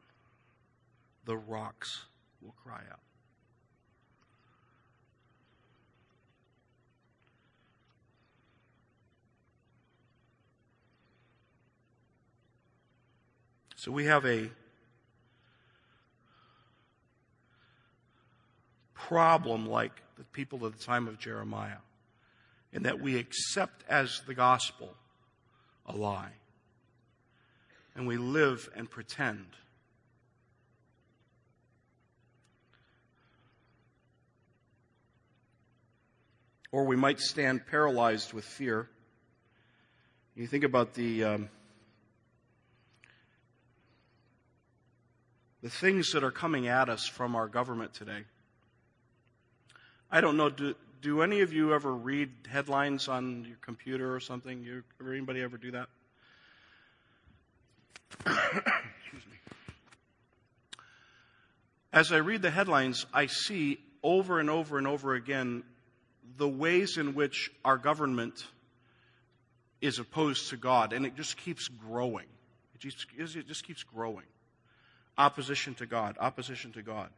The 1.23 1.37
rocks 1.37 2.03
will 2.41 2.55
cry 2.61 2.81
out. 2.91 2.99
So 13.77 13.93
we 13.93 14.03
have 14.07 14.25
a 14.25 14.49
problem 19.07 19.67
like 19.67 19.91
the 20.17 20.23
people 20.25 20.65
of 20.65 20.77
the 20.77 20.83
time 20.83 21.07
of 21.07 21.19
Jeremiah, 21.19 21.81
in 22.71 22.83
that 22.83 23.01
we 23.01 23.17
accept 23.17 23.83
as 23.89 24.21
the 24.27 24.33
gospel 24.33 24.93
a 25.85 25.95
lie. 25.95 26.31
And 27.95 28.07
we 28.07 28.17
live 28.17 28.69
and 28.75 28.89
pretend. 28.89 29.45
Or 36.71 36.85
we 36.85 36.95
might 36.95 37.19
stand 37.19 37.67
paralyzed 37.67 38.33
with 38.33 38.45
fear. 38.45 38.89
You 40.35 40.47
think 40.47 40.63
about 40.63 40.93
the. 40.95 41.23
Um, 41.23 41.49
the 45.61 45.69
things 45.69 46.11
that 46.11 46.25
are 46.25 46.31
coming 46.31 46.67
at 46.67 46.89
us 46.89 47.07
from 47.07 47.37
our 47.37 47.47
government 47.47 47.93
today. 47.93 48.25
I 50.13 50.21
don't 50.21 50.37
know, 50.37 50.47
do, 50.47 50.75
do 51.01 51.23
any 51.23 51.41
of 51.41 51.53
you 51.53 51.73
ever 51.73 51.91
read 51.91 52.29
headlines 52.47 53.07
on 53.07 53.45
your 53.47 53.57
computer 53.61 54.13
or 54.15 54.19
something? 54.19 54.61
You, 54.61 54.83
anybody 55.11 55.41
ever 55.41 55.57
do 55.57 55.71
that? 55.71 55.87
Excuse 58.19 59.25
me. 59.25 59.37
As 61.91 62.11
I 62.11 62.17
read 62.17 62.43
the 62.43 62.51
headlines, 62.51 63.07
I 63.11 63.25
see 63.25 63.79
over 64.03 64.39
and 64.39 64.51
over 64.51 64.77
and 64.77 64.85
over 64.85 65.15
again 65.15 65.63
the 66.37 66.47
ways 66.47 66.99
in 66.99 67.15
which 67.15 67.49
our 67.65 67.79
government 67.79 68.45
is 69.81 69.97
opposed 69.97 70.51
to 70.51 70.57
God, 70.57 70.93
and 70.93 71.07
it 71.07 71.15
just 71.15 71.37
keeps 71.37 71.67
growing. 71.67 72.27
It 72.75 72.81
just, 72.81 73.07
it 73.17 73.47
just 73.47 73.65
keeps 73.65 73.81
growing. 73.81 74.25
Opposition 75.17 75.73
to 75.75 75.87
God, 75.87 76.17
opposition 76.19 76.71
to 76.73 76.83
God. 76.83 77.09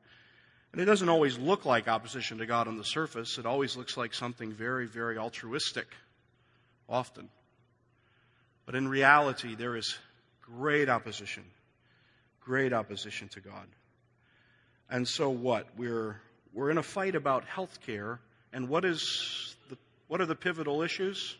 And 0.76 0.82
it 0.82 0.88
doesn't 0.88 1.08
always 1.08 1.38
look 1.38 1.64
like 1.64 1.88
opposition 1.88 2.40
to 2.40 2.46
God 2.46 2.68
on 2.68 2.78
the 2.78 2.84
surface. 2.84 3.38
It 3.38 3.46
always 3.46 3.78
looks 3.78 3.96
like 3.96 4.14
something 4.14 4.52
very, 4.52 4.88
very 4.88 5.18
altruistic, 5.18 5.88
often. 6.90 7.30
But 8.66 8.76
in 8.76 8.90
reality, 8.90 9.56
there 9.56 9.78
is 9.78 9.98
great 10.42 10.90
opposition, 10.90 11.46
great 12.42 12.74
opposition 12.74 13.30
to 13.30 13.40
God. 13.40 13.66
And 14.90 15.08
so 15.08 15.30
what? 15.30 15.66
We're, 15.78 16.20
we're 16.54 16.72
in 16.72 16.78
a 16.78 16.84
fight 16.84 17.16
about 17.16 17.46
health 17.46 17.80
care, 17.86 18.20
and 18.52 18.68
what, 18.68 18.84
is 18.84 19.56
the, 19.70 19.78
what 20.10 20.20
are 20.20 20.26
the 20.26 20.36
pivotal 20.36 20.82
issues? 20.82 21.38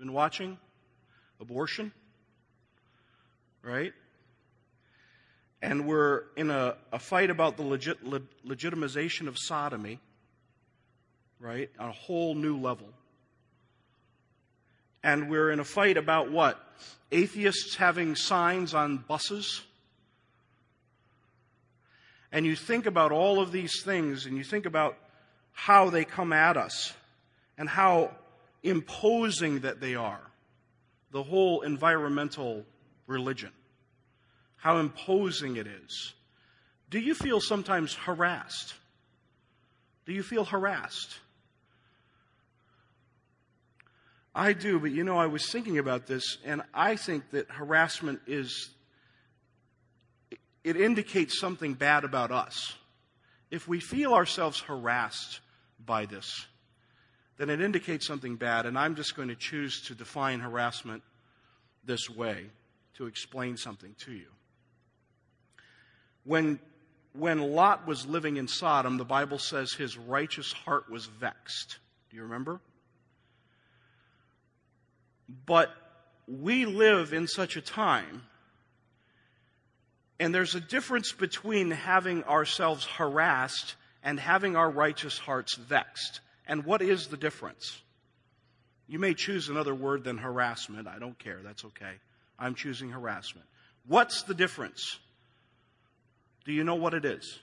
Been 0.00 0.12
watching? 0.12 0.58
Abortion? 1.40 1.92
Right? 3.62 3.92
And 5.68 5.84
we're 5.86 6.22
in 6.34 6.48
a, 6.48 6.76
a 6.92 6.98
fight 6.98 7.28
about 7.28 7.58
the 7.58 7.62
legit, 7.62 8.02
le, 8.02 8.22
legitimization 8.46 9.28
of 9.28 9.36
sodomy, 9.36 10.00
right? 11.38 11.68
On 11.78 11.90
a 11.90 11.92
whole 11.92 12.34
new 12.34 12.56
level. 12.56 12.88
And 15.02 15.28
we're 15.28 15.50
in 15.50 15.60
a 15.60 15.64
fight 15.64 15.98
about 15.98 16.30
what? 16.30 16.58
Atheists 17.12 17.76
having 17.76 18.16
signs 18.16 18.72
on 18.72 18.96
buses? 18.96 19.60
And 22.32 22.46
you 22.46 22.56
think 22.56 22.86
about 22.86 23.12
all 23.12 23.38
of 23.38 23.52
these 23.52 23.82
things 23.82 24.24
and 24.24 24.38
you 24.38 24.44
think 24.44 24.64
about 24.64 24.96
how 25.52 25.90
they 25.90 26.06
come 26.06 26.32
at 26.32 26.56
us 26.56 26.94
and 27.58 27.68
how 27.68 28.12
imposing 28.62 29.60
that 29.60 29.82
they 29.82 29.96
are. 29.96 30.22
The 31.10 31.22
whole 31.22 31.60
environmental 31.60 32.64
religion. 33.06 33.52
How 34.58 34.78
imposing 34.78 35.56
it 35.56 35.66
is. 35.66 36.12
Do 36.90 36.98
you 36.98 37.14
feel 37.14 37.40
sometimes 37.40 37.94
harassed? 37.94 38.74
Do 40.04 40.12
you 40.12 40.22
feel 40.22 40.44
harassed? 40.44 41.18
I 44.34 44.52
do, 44.52 44.78
but 44.78 44.90
you 44.90 45.04
know, 45.04 45.18
I 45.18 45.26
was 45.26 45.50
thinking 45.50 45.78
about 45.78 46.06
this, 46.06 46.38
and 46.44 46.62
I 46.72 46.96
think 46.96 47.30
that 47.30 47.50
harassment 47.50 48.20
is, 48.26 48.70
it 50.62 50.76
indicates 50.76 51.38
something 51.38 51.74
bad 51.74 52.04
about 52.04 52.30
us. 52.30 52.74
If 53.50 53.66
we 53.66 53.80
feel 53.80 54.14
ourselves 54.14 54.60
harassed 54.60 55.40
by 55.84 56.06
this, 56.06 56.46
then 57.36 57.50
it 57.50 57.60
indicates 57.60 58.06
something 58.06 58.36
bad, 58.36 58.66
and 58.66 58.78
I'm 58.78 58.94
just 58.94 59.16
going 59.16 59.28
to 59.28 59.36
choose 59.36 59.82
to 59.88 59.94
define 59.94 60.40
harassment 60.40 61.02
this 61.84 62.08
way 62.08 62.46
to 62.94 63.06
explain 63.06 63.56
something 63.56 63.94
to 64.04 64.12
you. 64.12 64.26
When, 66.28 66.58
when 67.14 67.40
Lot 67.40 67.86
was 67.86 68.06
living 68.06 68.36
in 68.36 68.48
Sodom, 68.48 68.98
the 68.98 69.04
Bible 69.06 69.38
says 69.38 69.72
his 69.72 69.96
righteous 69.96 70.52
heart 70.52 70.90
was 70.90 71.06
vexed. 71.06 71.78
Do 72.10 72.16
you 72.18 72.24
remember? 72.24 72.60
But 75.46 75.70
we 76.26 76.66
live 76.66 77.14
in 77.14 77.28
such 77.28 77.56
a 77.56 77.62
time, 77.62 78.24
and 80.20 80.34
there's 80.34 80.54
a 80.54 80.60
difference 80.60 81.12
between 81.12 81.70
having 81.70 82.24
ourselves 82.24 82.84
harassed 82.84 83.76
and 84.02 84.20
having 84.20 84.54
our 84.54 84.70
righteous 84.70 85.16
hearts 85.16 85.54
vexed. 85.54 86.20
And 86.46 86.66
what 86.66 86.82
is 86.82 87.06
the 87.06 87.16
difference? 87.16 87.80
You 88.86 88.98
may 88.98 89.14
choose 89.14 89.48
another 89.48 89.74
word 89.74 90.04
than 90.04 90.18
harassment. 90.18 90.88
I 90.88 90.98
don't 90.98 91.18
care. 91.18 91.40
That's 91.42 91.64
okay. 91.64 91.92
I'm 92.38 92.54
choosing 92.54 92.90
harassment. 92.90 93.46
What's 93.86 94.24
the 94.24 94.34
difference? 94.34 94.98
Do 96.48 96.54
you 96.54 96.64
know 96.64 96.76
what 96.76 96.94
it 96.94 97.04
is? 97.04 97.40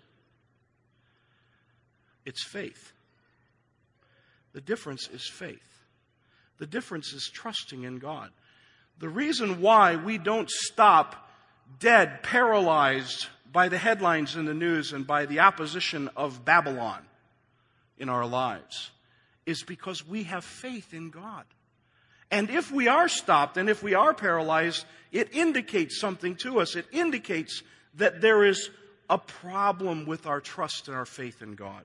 It's 2.25 2.43
faith. 2.43 2.91
The 4.53 4.61
difference 4.61 5.07
is 5.13 5.29
faith. 5.29 5.61
The 6.57 6.65
difference 6.65 7.13
is 7.13 7.29
trusting 7.31 7.83
in 7.83 7.99
God. 7.99 8.31
The 8.97 9.07
reason 9.07 9.61
why 9.61 9.95
we 9.95 10.17
don't 10.17 10.49
stop 10.49 11.29
dead, 11.79 12.23
paralyzed 12.23 13.27
by 13.51 13.69
the 13.69 13.77
headlines 13.77 14.35
in 14.35 14.45
the 14.45 14.55
news 14.55 14.91
and 14.91 15.05
by 15.05 15.27
the 15.27 15.41
opposition 15.41 16.09
of 16.17 16.43
Babylon 16.43 17.03
in 17.99 18.09
our 18.09 18.25
lives 18.25 18.89
is 19.45 19.61
because 19.61 20.07
we 20.07 20.23
have 20.23 20.43
faith 20.43 20.95
in 20.95 21.11
God. 21.11 21.45
And 22.31 22.49
if 22.49 22.71
we 22.71 22.87
are 22.87 23.07
stopped 23.07 23.57
and 23.57 23.69
if 23.69 23.83
we 23.83 23.93
are 23.93 24.15
paralyzed, 24.15 24.83
it 25.11 25.35
indicates 25.35 25.99
something 25.99 26.37
to 26.37 26.59
us. 26.59 26.75
It 26.75 26.87
indicates 26.91 27.61
that 27.97 28.19
there 28.19 28.43
is 28.43 28.71
a 29.09 29.17
problem 29.17 30.05
with 30.05 30.25
our 30.25 30.41
trust 30.41 30.87
and 30.87 30.95
our 30.95 31.05
faith 31.05 31.41
in 31.41 31.55
God, 31.55 31.83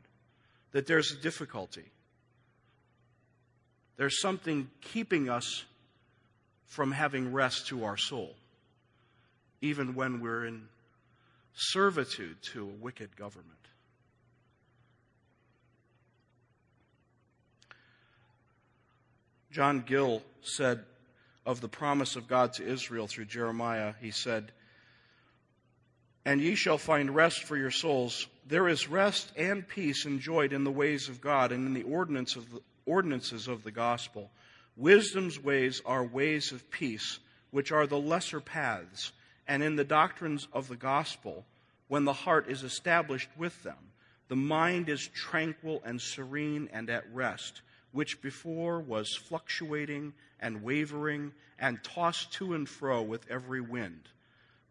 that 0.73 0.87
there's 0.87 1.13
a 1.13 1.17
difficulty. 1.17 1.85
There's 3.97 4.21
something 4.21 4.71
keeping 4.81 5.29
us 5.29 5.65
from 6.67 6.93
having 6.93 7.33
rest 7.33 7.67
to 7.69 7.85
our 7.85 7.97
soul, 7.97 8.35
even 9.61 9.95
when 9.95 10.21
we're 10.21 10.47
in 10.47 10.69
servitude 11.53 12.41
to 12.43 12.63
a 12.63 12.83
wicked 12.83 13.17
government. 13.17 13.51
John 19.51 19.83
Gill 19.85 20.23
said 20.43 20.85
of 21.45 21.61
the 21.61 21.69
promise 21.69 22.15
of 22.17 22.29
God 22.29 22.53
to 22.55 22.67
Israel 22.67 23.09
through 23.09 23.25
Jeremiah, 23.25 23.95
he 24.01 24.13
said, 24.13 24.53
And 26.25 26.41
ye 26.41 26.55
shall 26.55 26.79
find 26.79 27.15
rest 27.15 27.45
for 27.45 27.57
your 27.57 27.71
souls. 27.71 28.27
There 28.47 28.69
is 28.69 28.89
rest 28.89 29.33
and 29.37 29.67
peace 29.67 30.05
enjoyed 30.05 30.53
in 30.53 30.65
the 30.65 30.71
ways 30.71 31.09
of 31.09 31.21
God 31.21 31.53
and 31.53 31.67
in 31.67 31.75
the 31.75 31.83
ordinance 31.83 32.37
of 32.37 32.51
the, 32.51 32.61
ordinances 32.85 33.49
of 33.49 33.63
the 33.63 33.71
gospel. 33.71 34.31
Wisdom's 34.77 35.39
ways 35.39 35.81
are 35.85 36.05
ways 36.05 36.53
of 36.53 36.71
peace, 36.71 37.19
which 37.51 37.73
are 37.73 37.87
the 37.87 37.99
lesser 37.99 38.41
paths, 38.41 39.13
and 39.47 39.63
in 39.63 39.77
the 39.77 39.85
doctrines 39.85 40.47
of 40.53 40.69
the 40.69 40.77
gospel, 40.77 41.45
when 41.89 42.05
the 42.05 42.13
heart 42.13 42.49
is 42.49 42.63
established 42.63 43.29
with 43.37 43.63
them, 43.63 43.77
the 44.29 44.37
mind 44.37 44.89
is 44.89 45.09
tranquil 45.09 45.83
and 45.85 46.01
serene 46.01 46.69
and 46.73 46.89
at 46.89 47.13
rest, 47.13 47.63
which 47.93 48.23
before 48.23 48.81
was 48.81 49.17
fluctuating 49.17 50.13
and 50.39 50.63
wavering 50.63 51.33
and 51.59 51.83
tossed 51.83 52.33
to 52.35 52.55
and 52.55 52.69
fro 52.69 53.03
with 53.03 53.29
every 53.29 53.61
wind. 53.61 54.09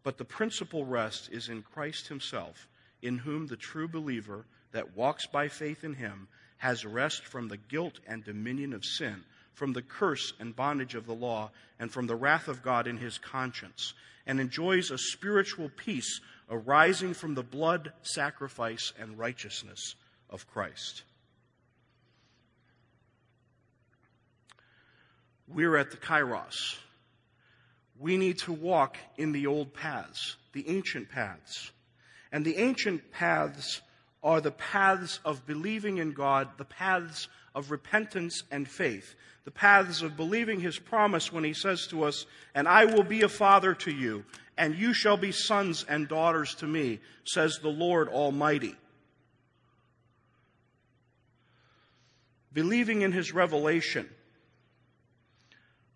But 0.02 0.18
the 0.18 0.24
principal 0.24 0.84
rest 0.84 1.28
is 1.30 1.48
in 1.48 1.62
Christ 1.62 2.08
Himself, 2.08 2.68
in 3.02 3.18
whom 3.18 3.46
the 3.46 3.56
true 3.56 3.88
believer 3.88 4.44
that 4.72 4.96
walks 4.96 5.26
by 5.26 5.48
faith 5.48 5.84
in 5.84 5.94
Him 5.94 6.28
has 6.58 6.84
rest 6.84 7.24
from 7.24 7.48
the 7.48 7.56
guilt 7.56 8.00
and 8.06 8.22
dominion 8.22 8.72
of 8.72 8.84
sin, 8.84 9.24
from 9.54 9.72
the 9.72 9.82
curse 9.82 10.32
and 10.38 10.54
bondage 10.54 10.94
of 10.94 11.06
the 11.06 11.14
law, 11.14 11.50
and 11.78 11.90
from 11.90 12.06
the 12.06 12.14
wrath 12.14 12.48
of 12.48 12.62
God 12.62 12.86
in 12.86 12.98
his 12.98 13.18
conscience, 13.18 13.94
and 14.26 14.38
enjoys 14.38 14.90
a 14.90 14.98
spiritual 14.98 15.70
peace 15.74 16.20
arising 16.50 17.14
from 17.14 17.34
the 17.34 17.42
blood, 17.42 17.92
sacrifice, 18.02 18.92
and 18.98 19.18
righteousness 19.18 19.94
of 20.28 20.46
Christ. 20.48 21.02
We're 25.48 25.76
at 25.76 25.90
the 25.90 25.96
Kairos. 25.96 26.76
We 28.00 28.16
need 28.16 28.38
to 28.38 28.52
walk 28.52 28.96
in 29.18 29.32
the 29.32 29.46
old 29.46 29.74
paths, 29.74 30.36
the 30.54 30.66
ancient 30.68 31.10
paths. 31.10 31.70
And 32.32 32.44
the 32.44 32.56
ancient 32.56 33.12
paths 33.12 33.82
are 34.22 34.40
the 34.40 34.52
paths 34.52 35.20
of 35.22 35.46
believing 35.46 35.98
in 35.98 36.12
God, 36.12 36.48
the 36.56 36.64
paths 36.64 37.28
of 37.54 37.70
repentance 37.70 38.42
and 38.50 38.66
faith, 38.66 39.14
the 39.44 39.50
paths 39.50 40.00
of 40.00 40.16
believing 40.16 40.60
His 40.60 40.78
promise 40.78 41.30
when 41.30 41.44
He 41.44 41.52
says 41.52 41.86
to 41.88 42.04
us, 42.04 42.24
And 42.54 42.66
I 42.66 42.86
will 42.86 43.02
be 43.02 43.20
a 43.20 43.28
father 43.28 43.74
to 43.74 43.90
you, 43.90 44.24
and 44.56 44.74
you 44.74 44.94
shall 44.94 45.18
be 45.18 45.32
sons 45.32 45.84
and 45.86 46.08
daughters 46.08 46.54
to 46.56 46.66
me, 46.66 47.00
says 47.24 47.58
the 47.60 47.68
Lord 47.68 48.08
Almighty. 48.08 48.76
Believing 52.52 53.02
in 53.02 53.12
His 53.12 53.34
revelation, 53.34 54.08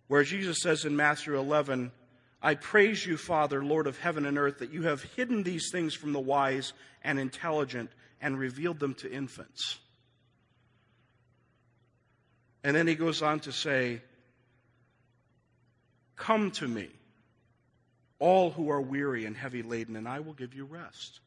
where 0.07 0.23
Jesus 0.23 0.61
says 0.61 0.85
in 0.85 0.95
Matthew 0.95 1.37
11, 1.37 1.91
I 2.41 2.55
praise 2.55 3.05
you, 3.05 3.17
Father, 3.17 3.63
Lord 3.63 3.87
of 3.87 3.97
heaven 3.97 4.25
and 4.25 4.37
earth, 4.37 4.59
that 4.59 4.71
you 4.71 4.83
have 4.83 5.01
hidden 5.15 5.43
these 5.43 5.69
things 5.71 5.93
from 5.93 6.13
the 6.13 6.19
wise 6.19 6.73
and 7.03 7.19
intelligent 7.19 7.89
and 8.21 8.37
revealed 8.37 8.79
them 8.79 8.93
to 8.95 9.11
infants. 9.11 9.79
And 12.63 12.75
then 12.75 12.87
he 12.87 12.95
goes 12.95 13.21
on 13.21 13.39
to 13.41 13.51
say, 13.51 14.01
Come 16.15 16.51
to 16.51 16.67
me, 16.67 16.89
all 18.19 18.51
who 18.51 18.69
are 18.69 18.81
weary 18.81 19.25
and 19.25 19.35
heavy 19.35 19.61
laden, 19.61 19.95
and 19.95 20.07
I 20.07 20.19
will 20.19 20.33
give 20.33 20.53
you 20.53 20.65
rest. 20.65 21.19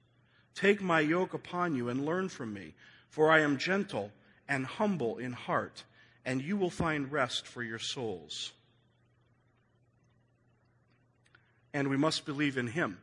Take 0.54 0.80
my 0.80 1.00
yoke 1.00 1.34
upon 1.34 1.76
you 1.76 1.88
and 1.88 2.04
learn 2.04 2.28
from 2.28 2.52
me, 2.52 2.74
for 3.08 3.30
I 3.30 3.40
am 3.40 3.58
gentle 3.58 4.10
and 4.48 4.66
humble 4.66 5.18
in 5.18 5.32
heart, 5.32 5.84
and 6.24 6.42
you 6.42 6.56
will 6.56 6.70
find 6.70 7.12
rest 7.12 7.46
for 7.46 7.62
your 7.62 7.78
souls. 7.78 8.52
And 11.72 11.88
we 11.88 11.96
must 11.96 12.24
believe 12.24 12.56
in 12.56 12.66
him 12.66 12.98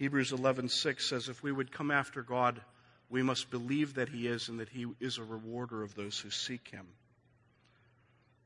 Hebrews 0.00 0.32
11:6 0.32 1.02
says 1.02 1.28
if 1.28 1.42
we 1.42 1.52
would 1.52 1.70
come 1.70 1.90
after 1.90 2.22
God, 2.22 2.62
we 3.10 3.22
must 3.22 3.50
believe 3.50 3.94
that 3.94 4.08
he 4.08 4.28
is 4.28 4.48
and 4.48 4.58
that 4.58 4.70
he 4.70 4.86
is 4.98 5.18
a 5.18 5.22
rewarder 5.22 5.82
of 5.82 5.94
those 5.94 6.18
who 6.18 6.30
seek 6.30 6.68
him. 6.68 6.86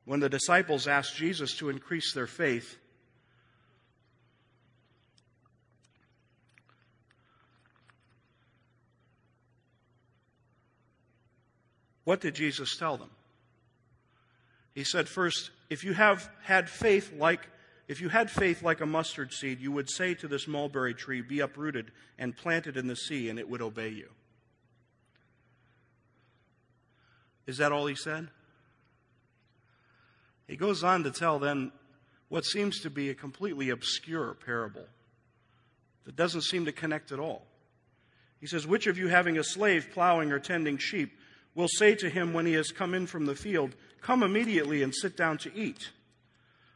When 0.04 0.18
the 0.18 0.28
disciples 0.28 0.88
asked 0.88 1.14
Jesus 1.14 1.54
to 1.58 1.68
increase 1.68 2.12
their 2.12 2.26
faith, 2.26 2.76
what 12.02 12.20
did 12.20 12.34
Jesus 12.34 12.76
tell 12.76 12.96
them? 12.96 13.10
He 14.74 14.84
said, 14.84 15.08
first, 15.08 15.50
if 15.70 15.84
you 15.84 15.92
have 15.94 16.28
had 16.42 16.68
faith 16.68 17.12
like 17.16 17.48
if 17.86 18.00
you 18.00 18.08
had 18.08 18.30
faith 18.30 18.62
like 18.62 18.80
a 18.80 18.86
mustard 18.86 19.32
seed, 19.32 19.60
you 19.60 19.70
would 19.70 19.90
say 19.90 20.14
to 20.14 20.28
this 20.28 20.48
mulberry 20.48 20.94
tree, 20.94 21.20
Be 21.20 21.40
uprooted 21.40 21.92
and 22.18 22.36
planted 22.36 22.76
in 22.76 22.86
the 22.86 22.96
sea, 22.96 23.28
and 23.28 23.38
it 23.38 23.48
would 23.48 23.60
obey 23.60 23.90
you. 23.90 24.08
Is 27.46 27.58
that 27.58 27.72
all 27.72 27.86
he 27.86 27.94
said? 27.94 28.28
He 30.46 30.56
goes 30.56 30.82
on 30.82 31.04
to 31.04 31.10
tell 31.10 31.38
then 31.38 31.72
what 32.28 32.44
seems 32.44 32.80
to 32.80 32.90
be 32.90 33.10
a 33.10 33.14
completely 33.14 33.70
obscure 33.70 34.34
parable 34.34 34.86
that 36.04 36.16
doesn't 36.16 36.42
seem 36.42 36.64
to 36.64 36.72
connect 36.72 37.12
at 37.12 37.18
all. 37.18 37.46
He 38.40 38.46
says, 38.46 38.66
Which 38.66 38.86
of 38.86 38.98
you 38.98 39.08
having 39.08 39.38
a 39.38 39.44
slave 39.44 39.88
plowing 39.92 40.32
or 40.32 40.38
tending 40.38 40.78
sheep 40.78 41.18
will 41.54 41.68
say 41.68 41.94
to 41.96 42.08
him 42.08 42.32
when 42.32 42.46
he 42.46 42.54
has 42.54 42.72
come 42.72 42.94
in 42.94 43.06
from 43.06 43.26
the 43.26 43.34
field, 43.34 43.74
Come 44.04 44.22
immediately 44.22 44.82
and 44.82 44.94
sit 44.94 45.16
down 45.16 45.38
to 45.38 45.54
eat? 45.56 45.90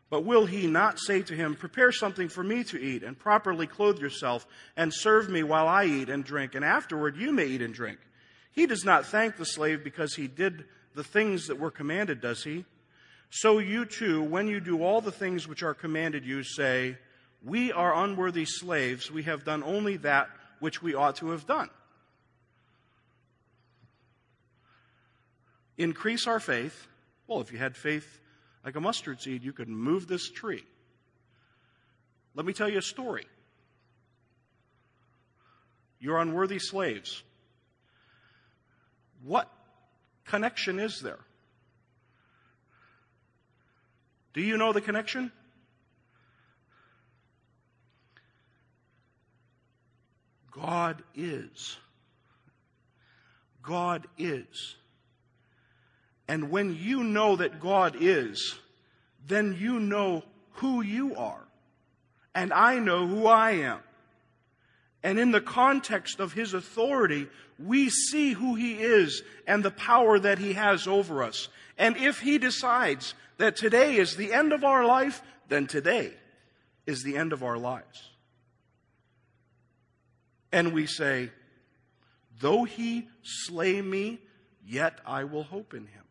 But 0.09 0.25
will 0.25 0.47
he 0.47 0.67
not 0.67 0.99
say 0.99 1.21
to 1.21 1.35
him, 1.35 1.57
Prepare 1.57 1.93
something 1.93 2.31
for 2.31 2.43
me 2.43 2.65
to 2.65 2.81
eat, 2.81 3.03
and 3.03 3.19
properly 3.19 3.67
clothe 3.67 3.99
yourself, 3.99 4.47
and 4.79 4.95
serve 4.95 5.29
me 5.29 5.43
while 5.43 5.69
I 5.69 5.85
eat 5.85 6.09
and 6.09 6.25
drink, 6.25 6.55
and 6.55 6.65
afterward 6.65 7.19
you 7.19 7.31
may 7.31 7.45
eat 7.45 7.61
and 7.61 7.75
drink? 7.75 7.99
He 8.53 8.65
does 8.65 8.83
not 8.83 9.05
thank 9.05 9.37
the 9.37 9.45
slave 9.45 9.85
because 9.85 10.15
he 10.15 10.27
did 10.27 10.65
the 10.95 11.05
things 11.05 11.49
that 11.49 11.61
were 11.61 11.71
commanded, 11.71 12.23
does 12.23 12.45
he? 12.45 12.65
So 13.29 13.59
you 13.59 13.85
too, 13.85 14.23
when 14.23 14.49
you 14.49 14.59
do 14.59 14.83
all 14.83 15.03
the 15.03 15.13
things 15.13 15.47
which 15.47 15.63
are 15.63 15.75
commanded 15.75 16.25
you, 16.25 16.43
say, 16.43 16.97
We 17.45 17.73
are 17.73 18.05
unworthy 18.05 18.47
slaves, 18.47 19.11
we 19.11 19.25
have 19.25 19.45
done 19.45 19.63
only 19.63 19.99
that 19.99 20.31
which 20.61 20.83
we 20.83 20.95
ought 20.95 21.17
to 21.17 21.29
have 21.29 21.47
done. 21.47 21.69
Increase 25.77 26.27
our 26.27 26.41
faith. 26.41 26.89
Well, 27.29 27.41
if 27.41 27.53
you 27.53 27.59
had 27.59 27.77
faith 27.77 28.21
like 28.65 28.75
a 28.75 28.81
mustard 28.81 29.21
seed, 29.21 29.45
you 29.45 29.53
could 29.53 29.69
move 29.69 30.09
this 30.09 30.29
tree. 30.29 30.65
Let 32.35 32.47
me 32.47 32.53
tell 32.53 32.69
you 32.69 32.79
a 32.79 32.83
story. 32.83 33.27
You're 36.01 36.19
unworthy 36.19 36.59
slaves. 36.59 37.23
What 39.25 39.53
connection 40.25 40.81
is 40.81 41.01
there? 41.01 41.19
Do 44.33 44.41
you 44.41 44.57
know 44.57 44.73
the 44.73 44.81
connection? 44.81 45.33
God 50.53 51.03
is. 51.15 51.77
God 53.63 54.07
is. 54.17 54.78
And 56.29 56.51
when 56.51 56.77
you 56.77 57.03
know 57.03 57.37
that 57.37 57.59
God 57.59 57.97
is, 57.99 58.55
then 59.27 59.57
you 59.59 59.81
know 59.81 60.25
who 60.53 60.83
you 60.83 61.17
are. 61.17 61.43
And 62.35 62.53
I 62.53 62.79
know 62.79 63.07
who 63.07 63.27
I 63.27 63.53
am. 63.53 63.79
And 65.03 65.19
in 65.19 65.31
the 65.31 65.41
context 65.41 66.21
of 66.21 66.35
His 66.35 66.53
authority, 66.53 67.29
we 67.59 67.89
see 67.89 68.33
who 68.33 68.55
He 68.57 68.75
is 68.75 69.23
and 69.47 69.65
the 69.65 69.71
power 69.71 70.19
that 70.19 70.39
He 70.39 70.53
has 70.53 70.87
over 70.87 71.23
us. 71.23 71.49
And 71.79 71.97
if 71.97 72.21
He 72.21 72.39
decides 72.39 73.15
that 73.39 73.57
today 73.57 73.97
is 73.97 74.17
the 74.17 74.33
end 74.33 74.53
of 74.53 74.65
our 74.65 74.85
life, 74.85 75.23
then 75.49 75.67
today 75.67 76.13
is 76.87 77.03
the 77.03 77.17
end 77.17 77.33
of 77.33 77.43
our 77.43 77.57
lives. 77.57 78.11
And 80.53 80.73
we 80.73 80.87
say, 80.87 81.31
Though 82.41 82.65
He 82.65 83.09
slay 83.23 83.81
me, 83.81 84.21
yet 84.67 84.99
I 85.07 85.25
will 85.25 85.45
hope 85.45 85.75
in 85.75 85.87
Him. 85.87 86.03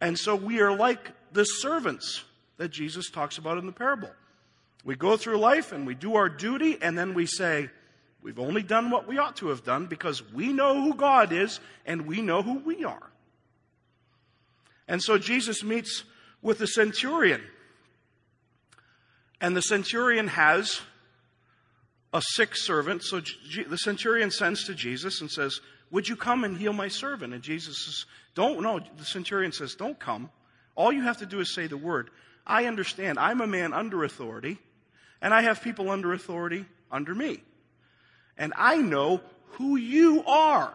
And 0.00 0.18
so 0.18 0.34
we 0.34 0.60
are 0.60 0.74
like 0.74 1.12
the 1.32 1.44
servants 1.44 2.24
that 2.56 2.70
Jesus 2.70 3.10
talks 3.10 3.38
about 3.38 3.58
in 3.58 3.66
the 3.66 3.72
parable. 3.72 4.10
We 4.84 4.96
go 4.96 5.16
through 5.16 5.38
life 5.38 5.72
and 5.72 5.86
we 5.86 5.94
do 5.94 6.16
our 6.16 6.28
duty, 6.28 6.78
and 6.80 6.96
then 6.96 7.14
we 7.14 7.26
say, 7.26 7.68
We've 8.22 8.38
only 8.38 8.62
done 8.62 8.90
what 8.90 9.08
we 9.08 9.18
ought 9.18 9.36
to 9.36 9.48
have 9.48 9.64
done 9.64 9.86
because 9.86 10.22
we 10.32 10.52
know 10.52 10.82
who 10.82 10.94
God 10.94 11.32
is 11.32 11.58
and 11.86 12.06
we 12.06 12.20
know 12.20 12.42
who 12.42 12.58
we 12.58 12.84
are. 12.84 13.10
And 14.86 15.02
so 15.02 15.16
Jesus 15.16 15.64
meets 15.64 16.04
with 16.42 16.58
the 16.58 16.66
centurion. 16.66 17.40
And 19.40 19.56
the 19.56 19.62
centurion 19.62 20.28
has 20.28 20.82
a 22.12 22.20
sick 22.34 22.56
servant. 22.56 23.04
So 23.04 23.22
the 23.68 23.78
centurion 23.78 24.30
sends 24.30 24.64
to 24.64 24.74
Jesus 24.74 25.22
and 25.22 25.30
says, 25.30 25.60
Would 25.90 26.08
you 26.08 26.16
come 26.16 26.44
and 26.44 26.56
heal 26.56 26.72
my 26.72 26.88
servant? 26.88 27.34
And 27.34 27.42
Jesus 27.42 27.84
says, 27.84 28.04
Don't, 28.34 28.62
no. 28.62 28.78
The 28.78 29.04
centurion 29.04 29.52
says, 29.52 29.74
Don't 29.74 29.98
come. 29.98 30.30
All 30.76 30.92
you 30.92 31.02
have 31.02 31.18
to 31.18 31.26
do 31.26 31.40
is 31.40 31.52
say 31.52 31.66
the 31.66 31.76
word. 31.76 32.10
I 32.46 32.66
understand. 32.66 33.18
I'm 33.18 33.40
a 33.40 33.46
man 33.46 33.72
under 33.72 34.04
authority. 34.04 34.58
And 35.20 35.34
I 35.34 35.42
have 35.42 35.62
people 35.62 35.90
under 35.90 36.12
authority 36.12 36.64
under 36.90 37.14
me. 37.14 37.42
And 38.38 38.52
I 38.56 38.76
know 38.76 39.20
who 39.52 39.76
you 39.76 40.24
are. 40.24 40.72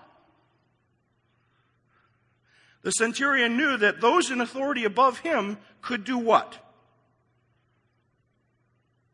The 2.84 2.92
centurion 2.92 3.58
knew 3.58 3.78
that 3.78 4.00
those 4.00 4.30
in 4.30 4.42
authority 4.42 4.84
above 4.84 5.18
him 5.20 5.58
could 5.82 6.04
do 6.04 6.20
what? 6.20 6.56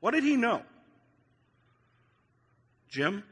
What 0.02 0.12
did 0.12 0.26
he 0.26 0.36
know? 0.36 0.64
Jim? 2.90 3.24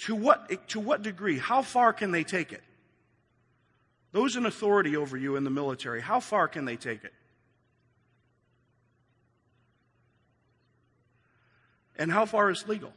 To 0.00 0.14
what, 0.14 0.68
to 0.68 0.80
what 0.80 1.02
degree? 1.02 1.38
How 1.38 1.62
far 1.62 1.92
can 1.92 2.10
they 2.10 2.24
take 2.24 2.52
it? 2.52 2.62
Those 4.12 4.34
in 4.34 4.46
authority 4.46 4.96
over 4.96 5.16
you 5.16 5.36
in 5.36 5.44
the 5.44 5.50
military, 5.50 6.00
how 6.00 6.20
far 6.20 6.48
can 6.48 6.64
they 6.64 6.76
take 6.76 7.04
it? 7.04 7.12
And 11.96 12.10
how 12.10 12.24
far 12.24 12.50
is 12.50 12.66
legal? 12.66 12.92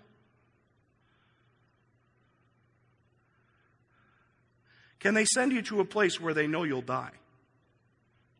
Can 4.99 5.13
they 5.13 5.25
send 5.25 5.51
you 5.51 5.61
to 5.63 5.81
a 5.81 5.85
place 5.85 6.21
where 6.21 6.33
they 6.33 6.47
know 6.47 6.63
you'll 6.63 6.81
die? 6.81 7.11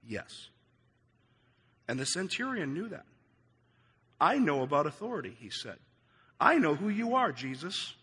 Yes. 0.08 0.48
And 1.90 2.00
the 2.00 2.06
centurion 2.06 2.74
knew 2.74 2.88
that. 2.88 3.06
I 4.22 4.38
know 4.40 4.64
about 4.64 4.88
authority, 4.88 5.36
he 5.38 5.50
said. 5.50 5.76
I 6.40 6.58
know 6.60 6.76
who 6.76 6.88
you 6.88 7.16
are, 7.16 7.34
Jesus. 7.34 7.94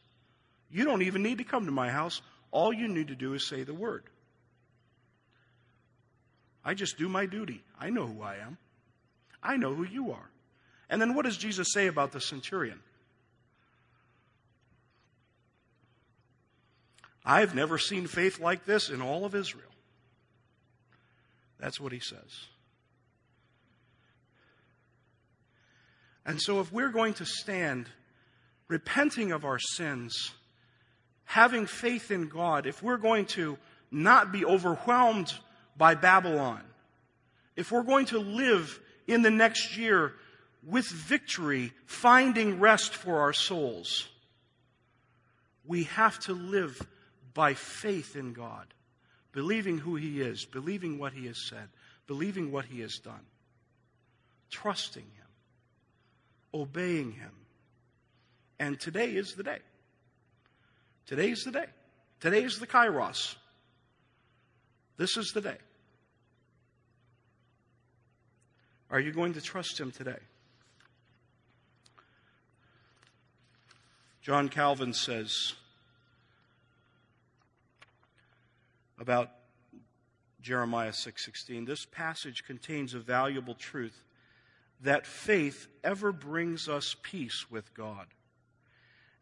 You 0.70 0.85
don't 0.85 1.02
even 1.02 1.22
need 1.22 1.38
to 1.38 1.44
come 1.44 1.66
to 1.66 1.72
my 1.72 1.90
house. 1.90 2.22
All 2.50 2.72
you 2.72 2.88
need 2.88 3.09
to 3.09 3.14
do 3.14 3.35
is 3.35 3.46
say 3.46 3.62
the 3.64 3.74
word. 3.74 4.04
I 6.64 6.74
just 6.74 6.98
do 6.98 7.09
my 7.09 7.26
duty. 7.26 7.62
I 7.78 7.90
know 7.90 8.06
who 8.06 8.22
I 8.22 8.37
am. 8.37 8.59
I 9.42 9.56
know 9.56 9.74
who 9.74 9.85
you 9.85 10.12
are. 10.12 10.30
And 10.88 11.00
then 11.00 11.14
what 11.14 11.24
does 11.24 11.37
Jesus 11.37 11.68
say 11.72 11.87
about 11.87 12.12
the 12.12 12.20
centurion? 12.20 12.80
I've 17.24 17.54
never 17.54 17.78
seen 17.78 18.06
faith 18.06 18.40
like 18.40 18.64
this 18.64 18.90
in 18.90 19.00
all 19.00 19.24
of 19.24 19.35
Israel. 19.35 19.64
That's 21.59 21.80
what 21.80 21.92
he 21.92 22.00
says. 22.00 22.46
And 26.24 26.40
so, 26.40 26.61
if 26.61 26.72
we're 26.72 26.90
going 26.90 27.14
to 27.14 27.24
stand 27.24 27.87
repenting 28.68 29.33
of 29.33 29.44
our 29.44 29.59
sins, 29.59 30.33
having 31.31 31.64
faith 31.64 32.11
in 32.11 32.27
God, 32.27 32.66
if 32.66 32.83
we're 32.83 32.97
going 32.97 33.25
to 33.25 33.57
not 33.93 34.33
be 34.33 34.45
overwhelmed 34.45 35.33
by 35.76 35.95
Babylon. 35.95 36.61
If 37.55 37.70
we're 37.70 37.85
going 37.85 38.07
to 38.07 38.18
live 38.18 38.81
in 39.07 39.22
the 39.22 39.31
next 39.31 39.76
year 39.76 40.12
with 40.66 40.89
victory, 40.89 41.72
finding 41.87 42.59
rest 42.59 42.95
for 42.95 43.20
our 43.20 43.33
souls, 43.33 44.09
we 45.64 45.85
have 45.85 46.18
to 46.20 46.33
live 46.33 46.85
by 47.33 47.55
faith 47.55 48.16
in 48.16 48.33
God, 48.33 48.66
believing 49.31 49.78
who 49.78 49.95
He 49.95 50.20
is, 50.20 50.45
believing 50.45 50.99
what 50.99 51.12
He 51.12 51.26
has 51.26 51.49
said, 51.49 51.68
believing 52.09 52.51
what 52.51 52.64
He 52.64 52.81
has 52.81 52.99
done, 52.99 53.24
trusting 54.51 55.05
Him, 55.05 56.61
obeying 56.61 57.12
Him. 57.12 57.31
And 58.59 58.81
today 58.81 59.12
is 59.12 59.35
the 59.35 59.45
day. 59.45 59.61
Today 61.11 61.30
is 61.32 61.42
the 61.42 61.50
day. 61.50 61.66
Today 62.20 62.44
is 62.44 62.61
the 62.61 62.68
Kairos. 62.68 63.34
This 64.96 65.16
is 65.16 65.32
the 65.32 65.40
day. 65.40 65.56
Are 68.92 69.00
you 69.00 69.11
going 69.11 69.32
to 69.32 69.40
trust 69.40 69.80
Him 69.80 69.90
today? 69.90 70.20
John 74.22 74.48
Calvin 74.48 74.94
says 74.94 75.54
about 79.00 79.32
Jeremiah 80.40 80.92
6:16 80.92 81.66
this 81.66 81.86
passage 81.86 82.44
contains 82.44 82.94
a 82.94 83.00
valuable 83.00 83.56
truth 83.56 84.04
that 84.80 85.08
faith 85.08 85.66
ever 85.82 86.12
brings 86.12 86.68
us 86.68 86.94
peace 87.02 87.50
with 87.50 87.74
God 87.74 88.06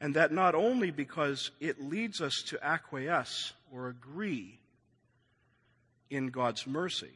And 0.01 0.15
that 0.15 0.33
not 0.33 0.55
only 0.55 0.91
because 0.91 1.51
it 1.61 1.83
leads 1.83 2.21
us 2.21 2.43
to 2.49 2.65
acquiesce 2.65 3.53
or 3.73 3.89
agree 3.89 4.59
in 6.09 6.29
God's 6.29 6.67
mercy, 6.67 7.13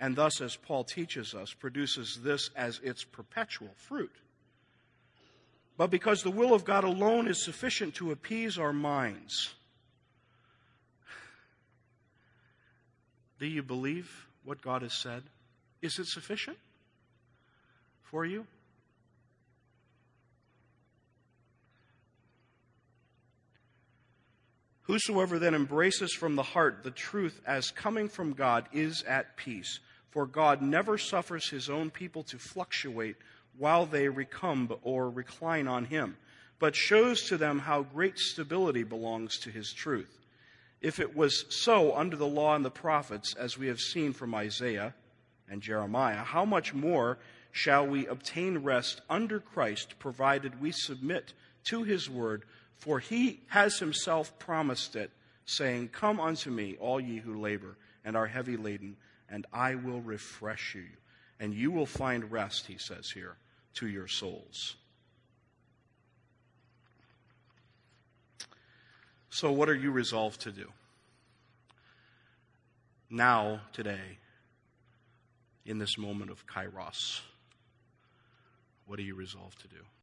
and 0.00 0.14
thus, 0.14 0.40
as 0.40 0.56
Paul 0.56 0.84
teaches 0.84 1.34
us, 1.34 1.52
produces 1.52 2.20
this 2.22 2.50
as 2.54 2.80
its 2.82 3.04
perpetual 3.04 3.70
fruit, 3.76 4.14
but 5.76 5.90
because 5.90 6.22
the 6.22 6.30
will 6.30 6.54
of 6.54 6.64
God 6.64 6.84
alone 6.84 7.28
is 7.28 7.42
sufficient 7.42 7.94
to 7.96 8.10
appease 8.10 8.58
our 8.58 8.72
minds. 8.72 9.54
Do 13.38 13.46
you 13.46 13.62
believe 13.62 14.26
what 14.44 14.60
God 14.60 14.82
has 14.82 14.92
said? 14.92 15.22
Is 15.80 15.98
it 16.00 16.06
sufficient 16.06 16.58
for 18.02 18.24
you? 18.24 18.46
Whosoever 24.88 25.38
then 25.38 25.54
embraces 25.54 26.14
from 26.14 26.34
the 26.34 26.42
heart 26.42 26.82
the 26.82 26.90
truth 26.90 27.42
as 27.46 27.70
coming 27.70 28.08
from 28.08 28.32
God 28.32 28.70
is 28.72 29.02
at 29.02 29.36
peace, 29.36 29.80
for 30.10 30.24
God 30.24 30.62
never 30.62 30.96
suffers 30.96 31.50
his 31.50 31.68
own 31.68 31.90
people 31.90 32.22
to 32.24 32.38
fluctuate 32.38 33.16
while 33.58 33.84
they 33.84 34.08
recumb 34.08 34.74
or 34.82 35.10
recline 35.10 35.68
on 35.68 35.84
him, 35.84 36.16
but 36.58 36.74
shows 36.74 37.28
to 37.28 37.36
them 37.36 37.58
how 37.58 37.82
great 37.82 38.18
stability 38.18 38.82
belongs 38.82 39.38
to 39.40 39.50
his 39.50 39.74
truth. 39.74 40.20
If 40.80 41.00
it 41.00 41.14
was 41.14 41.44
so 41.50 41.94
under 41.94 42.16
the 42.16 42.26
law 42.26 42.54
and 42.54 42.64
the 42.64 42.70
prophets, 42.70 43.34
as 43.34 43.58
we 43.58 43.66
have 43.66 43.80
seen 43.80 44.14
from 44.14 44.34
Isaiah 44.34 44.94
and 45.50 45.60
Jeremiah, 45.60 46.24
how 46.24 46.46
much 46.46 46.72
more 46.72 47.18
shall 47.52 47.86
we 47.86 48.06
obtain 48.06 48.58
rest 48.58 49.02
under 49.10 49.38
Christ, 49.38 49.98
provided 49.98 50.62
we 50.62 50.72
submit 50.72 51.34
to 51.64 51.82
his 51.82 52.08
word? 52.08 52.44
For 52.78 53.00
he 53.00 53.40
has 53.48 53.78
himself 53.78 54.38
promised 54.38 54.96
it, 54.96 55.10
saying, 55.44 55.88
Come 55.88 56.20
unto 56.20 56.50
me, 56.50 56.76
all 56.78 57.00
ye 57.00 57.18
who 57.18 57.40
labor 57.40 57.76
and 58.04 58.16
are 58.16 58.26
heavy 58.26 58.56
laden, 58.56 58.96
and 59.28 59.46
I 59.52 59.74
will 59.74 60.00
refresh 60.00 60.74
you. 60.74 60.86
And 61.40 61.54
you 61.54 61.70
will 61.70 61.86
find 61.86 62.30
rest, 62.32 62.66
he 62.66 62.78
says 62.78 63.10
here, 63.10 63.36
to 63.74 63.86
your 63.86 64.08
souls. 64.08 64.76
So, 69.30 69.52
what 69.52 69.68
are 69.68 69.74
you 69.74 69.90
resolved 69.90 70.40
to 70.42 70.52
do? 70.52 70.72
Now, 73.10 73.60
today, 73.72 74.18
in 75.64 75.78
this 75.78 75.98
moment 75.98 76.30
of 76.30 76.46
kairos, 76.46 77.20
what 78.86 78.98
are 78.98 79.02
you 79.02 79.14
resolved 79.14 79.60
to 79.60 79.68
do? 79.68 79.84